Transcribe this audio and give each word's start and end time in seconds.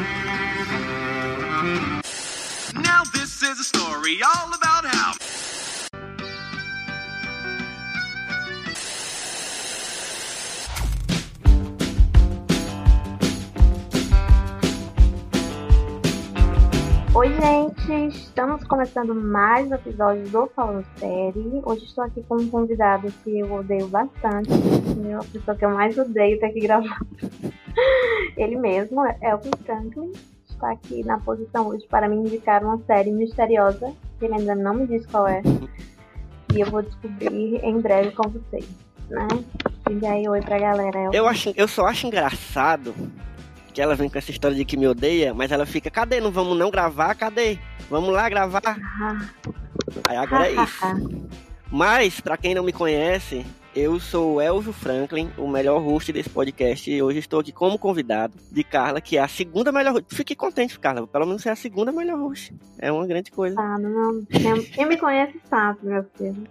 Now 0.00 0.06
this 3.12 3.42
is 3.42 3.60
a 3.60 3.64
story 3.64 4.22
all 4.22 4.48
about 4.54 4.86
how. 4.86 5.12
Oi, 17.14 17.28
gente! 17.34 18.16
Estamos 18.16 18.64
começando 18.64 19.14
mais 19.14 19.70
um 19.70 19.74
episódio 19.74 20.26
do 20.30 20.46
Falando 20.56 20.86
Série. 20.96 21.60
Hoje 21.62 21.84
estou 21.84 22.04
aqui 22.04 22.22
com 22.26 22.36
um 22.36 22.48
convidado 22.48 23.12
que 23.22 23.40
eu 23.40 23.52
odeio 23.52 23.86
bastante. 23.88 24.48
É 24.50 25.14
a 25.14 25.18
pessoa 25.18 25.54
que 25.54 25.64
eu 25.66 25.70
mais 25.70 25.98
odeio 25.98 26.40
ter 26.40 26.48
que 26.52 26.60
gravar. 26.60 27.00
Ele 28.36 28.56
mesmo, 28.56 29.04
é 29.20 29.34
o 29.34 29.40
Franklin. 29.64 30.12
Está 30.48 30.72
aqui 30.72 31.02
na 31.04 31.18
posição 31.18 31.68
hoje 31.68 31.86
para 31.88 32.08
me 32.08 32.16
indicar 32.16 32.62
uma 32.62 32.78
série 32.84 33.10
misteriosa, 33.10 33.94
que 34.18 34.26
ele 34.26 34.34
ainda 34.34 34.54
não 34.54 34.74
me 34.74 34.86
disse 34.86 35.08
qual 35.08 35.26
é. 35.26 35.40
E 36.54 36.60
eu 36.60 36.70
vou 36.70 36.82
descobrir 36.82 37.64
em 37.64 37.80
breve 37.80 38.10
com 38.10 38.28
vocês, 38.28 38.68
né? 39.08 39.26
Diga 39.88 40.10
aí 40.10 40.28
oi 40.28 40.42
pra 40.42 40.58
galera. 40.58 41.08
Eu, 41.14 41.26
acho, 41.26 41.54
eu 41.56 41.66
só 41.66 41.86
acho 41.86 42.06
engraçado 42.06 42.94
que 43.72 43.80
ela 43.80 43.94
vem 43.94 44.10
com 44.10 44.18
essa 44.18 44.30
história 44.30 44.56
de 44.56 44.64
que 44.66 44.76
me 44.76 44.86
odeia, 44.86 45.32
mas 45.32 45.50
ela 45.50 45.64
fica, 45.64 45.90
cadê? 45.90 46.20
Não 46.20 46.30
vamos 46.30 46.58
não 46.58 46.70
gravar? 46.70 47.14
Cadê? 47.14 47.58
Vamos 47.88 48.10
lá 48.10 48.28
gravar? 48.28 48.62
Ah, 48.66 49.18
Aí 50.08 50.16
agora 50.16 50.46
é 50.46 50.62
isso. 50.62 51.30
Mas, 51.72 52.20
pra 52.20 52.36
quem 52.36 52.52
não 52.52 52.64
me 52.64 52.72
conhece, 52.72 53.46
eu 53.74 54.00
sou 54.00 54.34
o 54.34 54.40
Elvio 54.40 54.72
Franklin, 54.72 55.30
o 55.36 55.48
melhor 55.48 55.80
host 55.80 56.12
desse 56.12 56.28
podcast, 56.28 56.90
e 56.90 57.02
hoje 57.02 57.18
estou 57.18 57.40
aqui 57.40 57.52
como 57.52 57.78
convidado 57.78 58.34
de 58.50 58.64
Carla, 58.64 59.00
que 59.00 59.16
é 59.16 59.20
a 59.20 59.28
segunda 59.28 59.70
melhor 59.70 59.94
host. 59.94 60.14
Fique 60.14 60.34
contente, 60.34 60.78
Carla, 60.78 61.06
pelo 61.06 61.26
menos 61.26 61.44
é 61.46 61.50
a 61.50 61.56
segunda 61.56 61.92
melhor 61.92 62.18
host. 62.18 62.54
É 62.78 62.90
uma 62.90 63.06
grande 63.06 63.30
coisa. 63.30 63.56
Tá, 63.56 63.78
não, 63.78 64.24
quem 64.72 64.86
me 64.86 64.96
conhece 64.96 65.40
sabe, 65.48 65.78
meu 65.82 66.04
filho. 66.16 66.46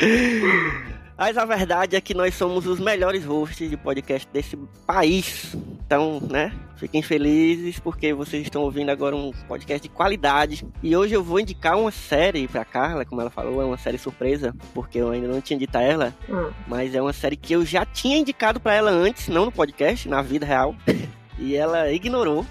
Mas 1.16 1.38
a 1.38 1.44
verdade 1.44 1.94
é 1.94 2.00
que 2.00 2.12
nós 2.12 2.34
somos 2.34 2.66
os 2.66 2.80
melhores 2.80 3.24
hosts 3.24 3.70
de 3.70 3.76
podcast 3.76 4.28
desse 4.32 4.56
país. 4.84 5.54
Então, 5.86 6.20
né? 6.28 6.52
Fiquem 6.84 7.00
felizes 7.00 7.80
porque 7.80 8.12
vocês 8.12 8.42
estão 8.42 8.60
ouvindo 8.60 8.90
agora 8.90 9.16
um 9.16 9.30
podcast 9.48 9.88
de 9.88 9.94
qualidade. 9.94 10.66
E 10.82 10.94
hoje 10.94 11.14
eu 11.14 11.24
vou 11.24 11.40
indicar 11.40 11.78
uma 11.78 11.90
série 11.90 12.46
pra 12.46 12.62
Carla, 12.62 13.06
como 13.06 13.22
ela 13.22 13.30
falou, 13.30 13.62
é 13.62 13.64
uma 13.64 13.78
série 13.78 13.96
surpresa, 13.96 14.54
porque 14.74 14.98
eu 14.98 15.08
ainda 15.10 15.26
não 15.26 15.40
tinha 15.40 15.58
dito 15.58 15.74
a 15.76 15.80
ela, 15.80 16.14
Hum. 16.28 16.50
mas 16.68 16.94
é 16.94 17.00
uma 17.00 17.14
série 17.14 17.36
que 17.38 17.54
eu 17.54 17.64
já 17.64 17.86
tinha 17.86 18.18
indicado 18.18 18.60
pra 18.60 18.74
ela 18.74 18.90
antes, 18.90 19.28
não 19.28 19.46
no 19.46 19.50
podcast, 19.50 20.06
na 20.10 20.20
vida 20.20 20.44
real. 20.44 20.76
e 21.38 21.56
ela 21.56 21.90
ignorou. 21.90 22.44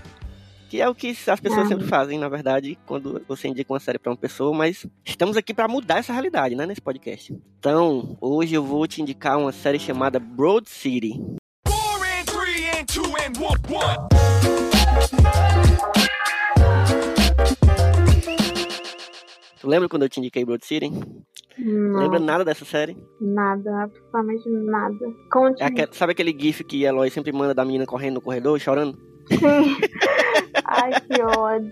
Que 0.68 0.82
é 0.82 0.90
o 0.90 0.96
que 0.96 1.16
as 1.28 1.40
pessoas 1.40 1.66
Ah. 1.66 1.70
sempre 1.70 1.86
fazem, 1.86 2.18
na 2.18 2.28
verdade, 2.28 2.76
quando 2.88 3.22
você 3.28 3.48
indica 3.48 3.72
uma 3.72 3.80
série 3.80 4.00
pra 4.00 4.10
uma 4.12 4.18
pessoa, 4.18 4.52
mas 4.52 4.84
estamos 5.06 5.38
aqui 5.38 5.54
pra 5.54 5.68
mudar 5.68 6.00
essa 6.00 6.12
realidade, 6.12 6.56
né, 6.56 6.66
nesse 6.66 6.82
podcast. 6.82 7.38
Então, 7.60 8.18
hoje 8.20 8.56
eu 8.56 8.64
vou 8.64 8.88
te 8.88 9.00
indicar 9.00 9.38
uma 9.38 9.52
série 9.52 9.78
chamada 9.78 10.20
Broad 10.20 10.68
City. 10.68 11.22
Four 11.68 12.02
and 12.04 12.26
three 12.26 12.68
and 12.72 12.86
two 12.88 13.06
and 13.06 13.40
one, 13.40 13.60
one. 13.70 14.13
Tu 19.60 19.68
lembra 19.68 19.88
quando 19.88 20.04
eu 20.04 20.10
te 20.10 20.20
indiquei 20.20 20.44
Broad 20.44 20.66
City? 20.66 20.90
Não, 21.58 22.00
Lembra 22.00 22.20
nada 22.20 22.44
dessa 22.44 22.66
série? 22.66 22.98
nada, 23.22 23.84
absolutamente 23.84 24.50
nada. 24.50 24.98
Conte. 25.32 25.62
É 25.62 25.68
aquele- 25.68 25.94
sabe 25.94 26.12
aquele 26.12 26.36
gif 26.38 26.64
que 26.64 26.86
a 26.86 26.90
Eloy 26.90 27.10
sempre 27.10 27.32
manda 27.32 27.54
da 27.54 27.64
menina 27.64 27.86
correndo 27.86 28.16
no 28.16 28.22
corredor, 28.22 28.60
chorando? 28.60 28.98
Ai, 30.66 30.92
que 31.02 31.22
ódio. 31.22 31.72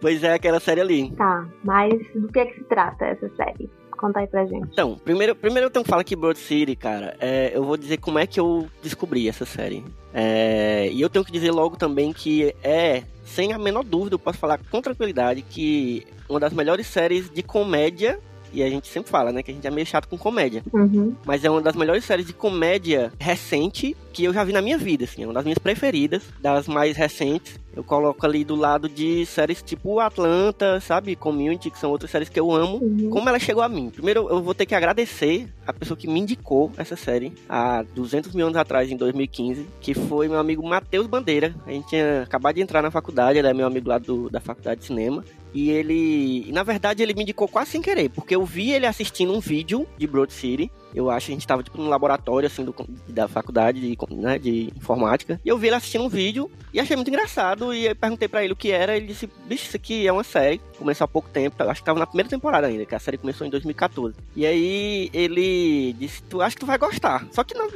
Pois 0.00 0.24
é, 0.24 0.32
aquela 0.34 0.58
série 0.58 0.80
ali. 0.80 1.12
Tá, 1.14 1.46
mas 1.62 1.92
do 2.14 2.26
que 2.28 2.40
é 2.40 2.46
que 2.46 2.54
se 2.58 2.64
trata 2.64 3.04
essa 3.04 3.28
série? 3.36 3.70
Conta 3.96 4.20
aí 4.20 4.26
pra 4.26 4.44
gente. 4.46 4.68
Então, 4.72 4.96
primeiro, 5.02 5.34
primeiro 5.34 5.66
eu 5.66 5.70
tenho 5.70 5.82
que 5.84 5.90
falar 5.90 6.04
que 6.04 6.14
Broad 6.16 6.38
City, 6.38 6.76
cara, 6.76 7.16
é, 7.20 7.50
eu 7.54 7.64
vou 7.64 7.76
dizer 7.76 7.96
como 7.98 8.18
é 8.18 8.26
que 8.26 8.38
eu 8.38 8.66
descobri 8.82 9.28
essa 9.28 9.44
série. 9.44 9.84
É, 10.12 10.88
e 10.92 11.00
eu 11.00 11.08
tenho 11.10 11.24
que 11.24 11.32
dizer 11.32 11.50
logo 11.50 11.76
também 11.76 12.12
que 12.12 12.54
é, 12.62 13.02
sem 13.24 13.52
a 13.52 13.58
menor 13.58 13.84
dúvida, 13.84 14.14
eu 14.14 14.18
posso 14.18 14.38
falar 14.38 14.58
com 14.70 14.80
tranquilidade 14.80 15.42
que 15.42 16.06
uma 16.28 16.40
das 16.40 16.52
melhores 16.52 16.86
séries 16.86 17.28
de 17.30 17.42
comédia, 17.42 18.18
e 18.52 18.62
a 18.62 18.70
gente 18.70 18.88
sempre 18.88 19.10
fala, 19.10 19.30
né, 19.32 19.42
que 19.42 19.50
a 19.50 19.54
gente 19.54 19.66
é 19.66 19.70
meio 19.70 19.86
chato 19.86 20.08
com 20.08 20.16
comédia, 20.16 20.62
Uhum. 20.72 21.14
mas 21.26 21.44
é 21.44 21.50
uma 21.50 21.60
das 21.60 21.76
melhores 21.76 22.04
séries 22.04 22.26
de 22.26 22.32
comédia 22.32 23.12
recente 23.18 23.94
que 24.12 24.24
eu 24.24 24.32
já 24.32 24.42
vi 24.44 24.52
na 24.52 24.62
minha 24.62 24.78
vida, 24.78 25.04
assim, 25.04 25.22
é 25.22 25.26
uma 25.26 25.34
das 25.34 25.44
minhas 25.44 25.58
preferidas, 25.58 26.22
das 26.40 26.66
mais 26.66 26.96
recentes. 26.96 27.58
Eu 27.76 27.84
coloco 27.84 28.24
ali 28.24 28.42
do 28.42 28.56
lado 28.56 28.88
de 28.88 29.26
séries 29.26 29.62
tipo 29.62 30.00
Atlanta, 30.00 30.80
sabe, 30.80 31.14
Community, 31.14 31.70
que 31.70 31.78
são 31.78 31.90
outras 31.90 32.10
séries 32.10 32.30
que 32.30 32.40
eu 32.40 32.50
amo. 32.50 32.78
Uhum. 32.78 33.10
Como 33.10 33.28
ela 33.28 33.38
chegou 33.38 33.62
a 33.62 33.68
mim? 33.68 33.90
Primeiro, 33.90 34.26
eu 34.30 34.42
vou 34.42 34.54
ter 34.54 34.64
que 34.64 34.74
agradecer 34.74 35.52
a 35.66 35.74
pessoa 35.74 35.96
que 35.96 36.08
me 36.08 36.18
indicou 36.18 36.72
essa 36.78 36.96
série 36.96 37.34
há 37.46 37.84
200 37.94 38.34
mil 38.34 38.46
anos 38.46 38.56
atrás, 38.56 38.90
em 38.90 38.96
2015, 38.96 39.66
que 39.78 39.92
foi 39.92 40.26
meu 40.26 40.38
amigo 40.38 40.66
Matheus 40.66 41.06
Bandeira. 41.06 41.54
A 41.66 41.70
gente 41.70 41.88
tinha 41.88 42.22
acabado 42.22 42.54
de 42.54 42.62
entrar 42.62 42.80
na 42.80 42.90
faculdade, 42.90 43.38
ele 43.38 43.48
é 43.48 43.52
meu 43.52 43.66
amigo 43.66 43.90
lá 43.90 43.98
do, 43.98 44.30
da 44.30 44.40
faculdade 44.40 44.80
de 44.80 44.86
cinema. 44.86 45.22
E 45.54 45.70
ele, 45.70 46.50
na 46.52 46.62
verdade, 46.62 47.02
ele 47.02 47.14
me 47.14 47.22
indicou 47.22 47.48
quase 47.48 47.70
sem 47.70 47.82
querer, 47.82 48.10
porque 48.10 48.34
eu 48.34 48.44
vi 48.44 48.72
ele 48.72 48.86
assistindo 48.86 49.32
um 49.32 49.40
vídeo 49.40 49.86
de 49.96 50.06
Broad 50.06 50.32
City. 50.32 50.70
Eu 50.94 51.10
acho 51.10 51.30
a 51.30 51.34
gente 51.34 51.46
tava 51.46 51.62
tipo 51.62 51.76
no 51.76 51.90
laboratório 51.90 52.46
assim 52.46 52.64
do, 52.64 52.74
da 53.06 53.28
faculdade 53.28 53.80
de, 53.80 53.98
né, 54.14 54.38
de 54.38 54.72
informática. 54.74 55.38
E 55.44 55.48
eu 55.48 55.58
vi 55.58 55.66
ele 55.66 55.76
assistindo 55.76 56.04
um 56.04 56.08
vídeo 56.08 56.50
e 56.72 56.80
achei 56.80 56.96
muito 56.96 57.08
engraçado. 57.08 57.74
E 57.74 57.86
eu 57.86 57.94
perguntei 57.94 58.26
pra 58.28 58.42
ele 58.42 58.54
o 58.54 58.56
que 58.56 58.70
era. 58.70 58.96
Ele 58.96 59.06
disse: 59.06 59.28
Bicho, 59.46 59.66
isso 59.66 59.76
aqui 59.76 60.06
é 60.06 60.12
uma 60.12 60.24
série. 60.24 60.58
Começou 60.78 61.04
há 61.04 61.08
pouco 61.08 61.28
tempo. 61.28 61.62
Acho 61.62 61.82
que 61.82 61.84
tava 61.84 61.98
na 61.98 62.06
primeira 62.06 62.30
temporada 62.30 62.66
ainda, 62.66 62.86
que 62.86 62.94
a 62.94 62.98
série 62.98 63.18
começou 63.18 63.46
em 63.46 63.50
2014. 63.50 64.16
E 64.34 64.46
aí 64.46 65.10
ele 65.12 65.94
disse: 65.98 66.22
Tu 66.22 66.40
acha 66.40 66.56
que 66.56 66.60
tu 66.60 66.66
vai 66.66 66.78
gostar. 66.78 67.26
Só 67.30 67.44
que 67.44 67.54
na, 67.54 67.66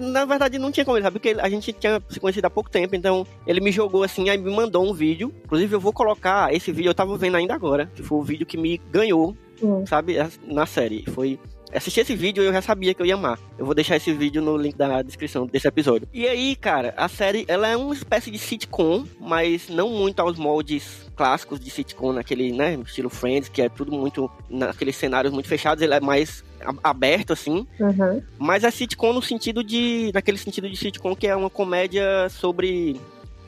na 0.00 0.24
verdade 0.24 0.58
não 0.58 0.72
tinha 0.72 0.84
como 0.84 0.96
ele 0.96 1.04
sabe, 1.04 1.18
porque 1.18 1.38
a 1.38 1.50
gente 1.50 1.74
tinha 1.74 2.02
se 2.08 2.18
conhecido 2.18 2.46
há 2.46 2.50
pouco 2.50 2.70
tempo. 2.70 2.96
Então 2.96 3.26
ele 3.46 3.60
me 3.60 3.72
jogou 3.72 4.02
assim, 4.02 4.30
aí 4.30 4.38
me 4.38 4.50
mandou 4.50 4.88
um 4.88 4.94
vídeo. 4.94 5.34
Inclusive 5.44 5.74
eu 5.74 5.80
vou 5.80 5.92
colocar 5.92 6.54
esse 6.54 6.72
vídeo, 6.72 6.88
eu 6.88 6.94
tava 6.94 7.16
vendo 7.18 7.29
ainda 7.36 7.54
agora. 7.54 7.90
Que 7.94 8.02
foi 8.02 8.18
o 8.18 8.22
vídeo 8.22 8.46
que 8.46 8.56
me 8.56 8.78
ganhou 8.90 9.36
Hum. 9.62 9.84
sabe, 9.86 10.16
na 10.46 10.64
série. 10.66 11.04
Foi. 11.10 11.38
Assistir 11.72 12.00
esse 12.00 12.16
vídeo 12.16 12.42
eu 12.42 12.52
já 12.52 12.60
sabia 12.60 12.92
que 12.92 13.00
eu 13.00 13.06
ia 13.06 13.14
amar. 13.14 13.38
Eu 13.56 13.64
vou 13.64 13.74
deixar 13.76 13.94
esse 13.94 14.12
vídeo 14.12 14.42
no 14.42 14.56
link 14.56 14.74
da 14.74 15.02
descrição 15.02 15.46
desse 15.46 15.68
episódio. 15.68 16.08
E 16.12 16.26
aí, 16.26 16.56
cara, 16.56 16.92
a 16.96 17.06
série 17.08 17.44
ela 17.46 17.68
é 17.68 17.76
uma 17.76 17.94
espécie 17.94 18.28
de 18.28 18.38
sitcom, 18.38 19.04
mas 19.20 19.68
não 19.68 19.88
muito 19.90 20.18
aos 20.18 20.36
moldes 20.36 21.06
clássicos 21.14 21.60
de 21.60 21.70
sitcom, 21.70 22.12
naquele, 22.12 22.50
né, 22.52 22.74
estilo 22.84 23.08
Friends, 23.08 23.48
que 23.48 23.62
é 23.62 23.68
tudo 23.68 23.92
muito 23.92 24.28
naqueles 24.48 24.96
cenários 24.96 25.32
muito 25.32 25.46
fechados, 25.48 25.80
ele 25.84 25.94
é 25.94 26.00
mais 26.00 26.42
aberto 26.82 27.32
assim, 27.34 27.64
Uhum. 27.78 28.20
mas 28.36 28.64
é 28.64 28.70
sitcom 28.72 29.12
no 29.12 29.22
sentido 29.22 29.62
de 29.62 30.10
naquele 30.12 30.38
sentido 30.38 30.68
de 30.68 30.76
sitcom 30.76 31.14
que 31.14 31.26
é 31.28 31.36
uma 31.36 31.50
comédia 31.50 32.28
sobre 32.30 32.98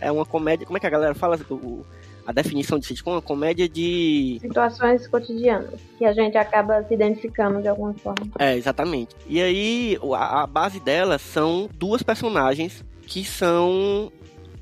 é 0.01 0.13
uma 0.13 0.25
comédia, 0.27 0.65
como 0.67 0.77
é 0.77 0.81
que 0.81 0.87
a 0.87 0.91
galera 0.91 1.15
fala 1.15 1.39
o- 1.51 1.85
a 2.33 2.43
definição 2.43 2.79
de 2.79 2.87
sitcom, 2.87 3.13
é 3.13 3.15
uma 3.17 3.23
comédia 3.23 3.69
de 3.69 4.39
Situações 4.41 5.07
cotidianas 5.07 5.81
que 5.99 6.05
a 6.05 6.13
gente 6.13 6.37
acaba 6.37 6.83
se 6.83 6.95
identificando 6.95 7.61
de 7.61 7.69
alguma 7.69 7.93
forma. 7.95 8.27
É, 8.39 8.57
exatamente. 8.57 9.15
E 9.29 9.41
aí, 9.41 9.99
a, 10.15 10.43
a 10.43 10.47
base 10.47 10.81
dela 10.81 11.19
são 11.19 11.69
duas 11.75 12.03
personagens 12.03 12.83
que 13.07 13.25
são 13.25 14.11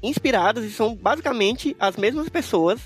inspiradas 0.02 0.64
e 0.64 0.70
são 0.70 0.94
basicamente 0.94 1.76
as 1.78 1.96
mesmas 1.96 2.28
pessoas 2.28 2.80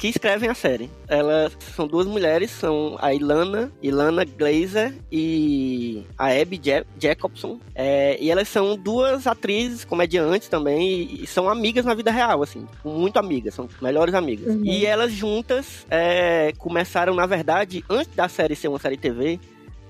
que 0.00 0.08
escrevem 0.08 0.48
a 0.48 0.54
série. 0.54 0.90
Elas 1.06 1.54
são 1.76 1.86
duas 1.86 2.06
mulheres, 2.06 2.50
são 2.50 2.96
a 2.98 3.12
Ilana, 3.12 3.70
Ilana 3.82 4.24
Glazer 4.24 4.94
e 5.12 6.02
a 6.16 6.28
Abby 6.28 6.58
Ja- 6.62 6.86
Jacobson. 6.98 7.60
É, 7.74 8.16
e 8.18 8.30
elas 8.30 8.48
são 8.48 8.78
duas 8.78 9.26
atrizes, 9.26 9.84
comediantes 9.84 10.48
também, 10.48 10.90
e, 10.90 11.24
e 11.24 11.26
são 11.26 11.50
amigas 11.50 11.84
na 11.84 11.92
vida 11.92 12.10
real, 12.10 12.42
assim, 12.42 12.66
muito 12.82 13.18
amigas, 13.18 13.52
são 13.52 13.68
melhores 13.82 14.14
amigas. 14.14 14.54
Uhum. 14.54 14.64
E 14.64 14.86
elas 14.86 15.12
juntas 15.12 15.86
é, 15.90 16.54
começaram, 16.56 17.14
na 17.14 17.26
verdade, 17.26 17.84
antes 17.90 18.14
da 18.16 18.26
série 18.26 18.56
ser 18.56 18.68
uma 18.68 18.78
série 18.78 18.96
TV, 18.96 19.38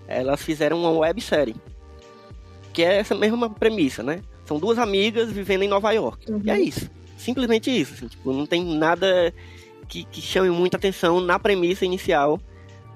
elas 0.08 0.42
fizeram 0.42 0.80
uma 0.80 0.90
websérie. 0.90 1.54
Que 2.72 2.82
é 2.82 2.96
essa 2.98 3.14
mesma 3.14 3.48
premissa, 3.48 4.02
né? 4.02 4.22
São 4.44 4.58
duas 4.58 4.76
amigas 4.76 5.30
vivendo 5.30 5.62
em 5.62 5.68
Nova 5.68 5.92
York. 5.92 6.32
Uhum. 6.32 6.40
E 6.44 6.50
é 6.50 6.58
isso. 6.58 6.90
Simplesmente 7.16 7.70
isso. 7.70 7.94
assim, 7.94 8.08
tipo, 8.08 8.32
não 8.32 8.44
tem 8.46 8.64
nada 8.64 9.32
que, 9.90 10.04
que 10.04 10.22
chame 10.22 10.48
muita 10.48 10.76
atenção 10.76 11.20
na 11.20 11.38
premissa 11.38 11.84
inicial, 11.84 12.40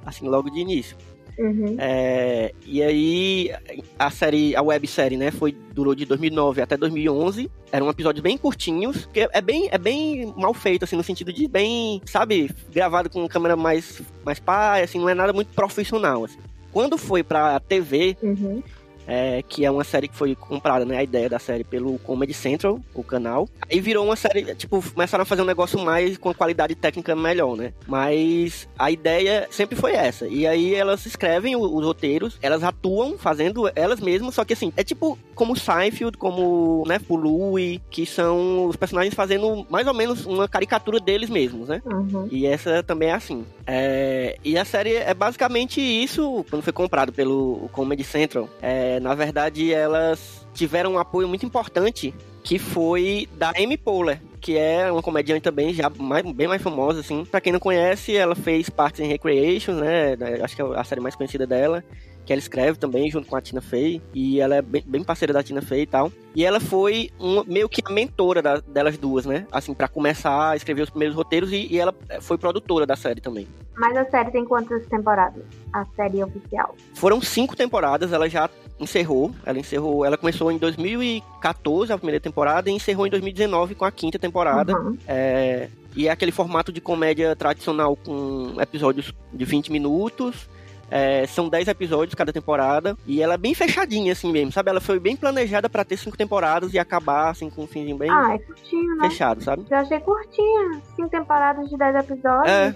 assim, 0.06 0.26
logo 0.26 0.48
de 0.48 0.60
início. 0.60 0.96
Uhum. 1.36 1.74
É, 1.78 2.54
e 2.64 2.80
aí, 2.80 3.50
a 3.98 4.08
série, 4.08 4.54
a 4.54 4.62
websérie, 4.62 5.18
né, 5.18 5.32
foi, 5.32 5.50
durou 5.72 5.92
de 5.92 6.04
2009 6.04 6.62
até 6.62 6.76
2011. 6.76 7.50
Eram 7.72 7.90
episódios 7.90 8.22
bem 8.22 8.38
curtinhos, 8.38 9.06
que 9.12 9.28
é 9.32 9.40
bem, 9.40 9.68
é 9.72 9.76
bem 9.76 10.32
mal 10.36 10.54
feito, 10.54 10.84
assim, 10.84 10.94
no 10.94 11.02
sentido 11.02 11.32
de 11.32 11.48
bem, 11.48 12.00
sabe, 12.06 12.48
gravado 12.72 13.10
com 13.10 13.26
câmera 13.26 13.56
mais, 13.56 14.00
mais 14.24 14.38
pai, 14.38 14.84
assim, 14.84 15.00
não 15.00 15.08
é 15.08 15.14
nada 15.14 15.32
muito 15.32 15.48
profissional, 15.48 16.24
assim. 16.24 16.38
Quando 16.70 16.96
foi 16.96 17.24
pra 17.24 17.58
TV, 17.58 18.16
Uhum. 18.22 18.62
É, 19.06 19.42
que 19.42 19.64
é 19.64 19.70
uma 19.70 19.84
série 19.84 20.08
que 20.08 20.16
foi 20.16 20.34
comprada, 20.34 20.84
né? 20.84 20.98
A 20.98 21.02
ideia 21.02 21.28
da 21.28 21.38
série 21.38 21.64
pelo 21.64 21.98
Comedy 21.98 22.34
Central, 22.34 22.80
o 22.94 23.02
canal. 23.02 23.48
Aí 23.70 23.80
virou 23.80 24.04
uma 24.04 24.16
série, 24.16 24.54
tipo, 24.54 24.82
começaram 24.92 25.22
a 25.22 25.26
fazer 25.26 25.42
um 25.42 25.46
negócio 25.46 25.78
mais 25.78 26.16
com 26.16 26.32
qualidade 26.34 26.74
técnica 26.74 27.14
melhor, 27.14 27.56
né? 27.56 27.72
Mas 27.86 28.68
a 28.78 28.90
ideia 28.90 29.46
sempre 29.50 29.76
foi 29.76 29.92
essa. 29.92 30.26
E 30.26 30.46
aí 30.46 30.74
elas 30.74 31.06
escrevem 31.06 31.56
os, 31.56 31.70
os 31.70 31.84
roteiros, 31.84 32.38
elas 32.42 32.62
atuam 32.62 33.18
fazendo 33.18 33.70
elas 33.74 34.00
mesmas, 34.00 34.34
só 34.34 34.44
que 34.44 34.52
assim, 34.52 34.72
é 34.76 34.84
tipo 34.84 35.18
como 35.34 35.56
Seinfeld, 35.56 36.16
como, 36.16 36.84
né, 36.86 36.98
Louie, 37.08 37.80
que 37.90 38.06
são 38.06 38.66
os 38.66 38.76
personagens 38.76 39.14
fazendo 39.14 39.66
mais 39.68 39.86
ou 39.86 39.94
menos 39.94 40.24
uma 40.26 40.48
caricatura 40.48 41.00
deles 41.00 41.28
mesmos, 41.28 41.68
né? 41.68 41.82
Uhum. 41.84 42.28
E 42.30 42.46
essa 42.46 42.82
também 42.82 43.10
é 43.10 43.12
assim. 43.12 43.44
É, 43.66 44.36
e 44.44 44.58
a 44.58 44.64
série 44.64 44.94
é 44.94 45.14
basicamente 45.14 45.80
isso, 45.80 46.44
quando 46.48 46.62
foi 46.62 46.72
comprado 46.72 47.12
pelo 47.12 47.68
Comedy 47.72 48.04
Central. 48.04 48.48
É, 48.60 48.93
na 49.00 49.14
verdade, 49.14 49.72
elas 49.72 50.46
tiveram 50.52 50.92
um 50.92 50.98
apoio 50.98 51.28
muito 51.28 51.44
importante, 51.44 52.14
que 52.42 52.58
foi 52.58 53.28
da 53.36 53.50
Amy 53.50 53.76
Poehler, 53.76 54.20
que 54.40 54.56
é 54.56 54.90
uma 54.90 55.02
comediante 55.02 55.42
também 55.42 55.72
já 55.72 55.90
mais, 55.90 56.24
bem 56.32 56.46
mais 56.46 56.62
famosa, 56.62 57.00
assim. 57.00 57.24
Pra 57.24 57.40
quem 57.40 57.52
não 57.52 57.60
conhece, 57.60 58.16
ela 58.16 58.34
fez 58.34 58.68
Parks 58.68 59.00
and 59.00 59.06
Recreation, 59.06 59.72
né? 59.72 60.16
Acho 60.42 60.54
que 60.54 60.62
é 60.62 60.64
a 60.64 60.84
série 60.84 61.00
mais 61.00 61.16
conhecida 61.16 61.46
dela 61.46 61.82
que 62.24 62.32
ela 62.32 62.40
escreve 62.40 62.78
também 62.78 63.10
junto 63.10 63.28
com 63.28 63.36
a 63.36 63.40
Tina 63.40 63.60
Fey 63.60 64.00
e 64.12 64.40
ela 64.40 64.56
é 64.56 64.62
bem, 64.62 64.82
bem 64.84 65.04
parceira 65.04 65.32
da 65.32 65.42
Tina 65.42 65.60
Fey 65.60 65.82
e 65.82 65.86
tal. 65.86 66.10
E 66.34 66.44
ela 66.44 66.58
foi 66.58 67.10
uma, 67.18 67.44
meio 67.44 67.68
que 67.68 67.82
a 67.84 67.92
mentora 67.92 68.40
da, 68.40 68.56
delas 68.60 68.96
duas, 68.96 69.26
né? 69.26 69.46
Assim, 69.52 69.74
para 69.74 69.86
começar 69.86 70.50
a 70.50 70.56
escrever 70.56 70.82
os 70.82 70.90
primeiros 70.90 71.14
roteiros 71.16 71.52
e, 71.52 71.68
e, 71.70 71.78
ela 71.78 71.94
foi 72.20 72.38
produtora 72.38 72.86
da 72.86 72.96
série 72.96 73.20
também. 73.20 73.46
Mas 73.76 73.96
a 73.96 74.08
série 74.10 74.30
tem 74.30 74.44
quantas 74.44 74.86
temporadas? 74.86 75.44
A 75.72 75.84
série 75.96 76.22
oficial? 76.22 76.74
Foram 76.94 77.20
cinco 77.20 77.54
temporadas, 77.56 78.12
ela 78.12 78.28
já 78.28 78.48
encerrou. 78.78 79.32
Ela 79.44 79.58
encerrou, 79.58 80.04
ela 80.04 80.16
começou 80.16 80.50
em 80.50 80.58
2014 80.58 81.92
a 81.92 81.98
primeira 81.98 82.20
temporada 82.20 82.70
e 82.70 82.72
encerrou 82.72 83.06
em 83.06 83.10
2019 83.10 83.74
com 83.74 83.84
a 83.84 83.90
quinta 83.90 84.18
temporada. 84.18 84.76
Uhum. 84.76 84.96
É, 85.06 85.68
e 85.94 86.08
é 86.08 86.10
aquele 86.10 86.32
formato 86.32 86.72
de 86.72 86.80
comédia 86.80 87.36
tradicional 87.36 87.96
com 87.96 88.54
episódios 88.60 89.12
de 89.32 89.44
20 89.44 89.70
minutos 89.70 90.48
é, 90.90 91.26
são 91.26 91.48
10 91.48 91.68
episódios 91.68 92.14
cada 92.14 92.32
temporada. 92.32 92.96
E 93.06 93.20
ela 93.20 93.34
é 93.34 93.38
bem 93.38 93.54
fechadinha, 93.54 94.12
assim 94.12 94.30
mesmo, 94.30 94.52
sabe? 94.52 94.70
Ela 94.70 94.80
foi 94.80 94.98
bem 94.98 95.16
planejada 95.16 95.68
para 95.68 95.84
ter 95.84 95.96
cinco 95.96 96.16
temporadas 96.16 96.72
e 96.72 96.78
acabar, 96.78 97.30
assim, 97.30 97.50
com 97.50 97.64
um 97.64 97.66
finzinho 97.66 97.96
bem 97.96 98.10
ah, 98.10 98.34
é 98.34 98.38
curtinho, 98.38 98.96
né? 98.96 99.10
fechado, 99.10 99.42
sabe? 99.42 99.64
Eu 99.68 99.76
achei 99.76 99.98
curtinha. 100.00 100.80
Cinco 100.94 101.08
temporadas 101.08 101.68
de 101.68 101.76
10 101.76 101.96
episódios. 101.96 102.48
É. 102.48 102.74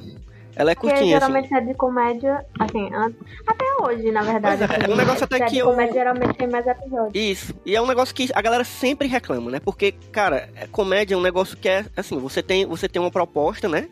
Ela 0.58 0.72
é 0.72 0.74
Porque 0.74 0.88
curtinha, 0.90 1.20
geralmente 1.20 1.54
assim. 1.54 1.54
é 1.54 1.60
de 1.68 1.74
comédia, 1.74 2.44
assim, 2.58 2.90
até 3.46 3.64
hoje, 3.80 4.10
na 4.10 4.22
verdade. 4.22 4.58
Pois 4.58 4.60
é, 4.70 4.74
assim, 4.74 4.90
é 4.90 4.92
um 4.92 4.96
negócio 4.96 5.24
até 5.24 5.36
série 5.38 5.48
que 5.50 5.54
de 5.54 5.58
eu- 5.60 5.66
comédia 5.66 5.92
geralmente 5.94 6.36
tem 6.36 6.48
mais 6.48 6.66
episódios. 6.66 7.12
Isso. 7.14 7.54
E 7.64 7.76
é 7.76 7.80
um 7.80 7.86
negócio 7.86 8.12
que 8.12 8.28
a 8.34 8.42
galera 8.42 8.64
sempre 8.64 9.06
reclama, 9.06 9.52
né? 9.52 9.60
Porque, 9.60 9.92
cara, 10.10 10.48
é- 10.56 10.66
comédia 10.66 11.14
é 11.14 11.16
um 11.16 11.22
negócio 11.22 11.56
que 11.56 11.68
é, 11.68 11.84
assim, 11.96 12.18
você 12.18 12.42
tem, 12.42 12.66
você 12.66 12.88
tem 12.88 13.00
uma 13.00 13.10
proposta, 13.10 13.68
né? 13.68 13.88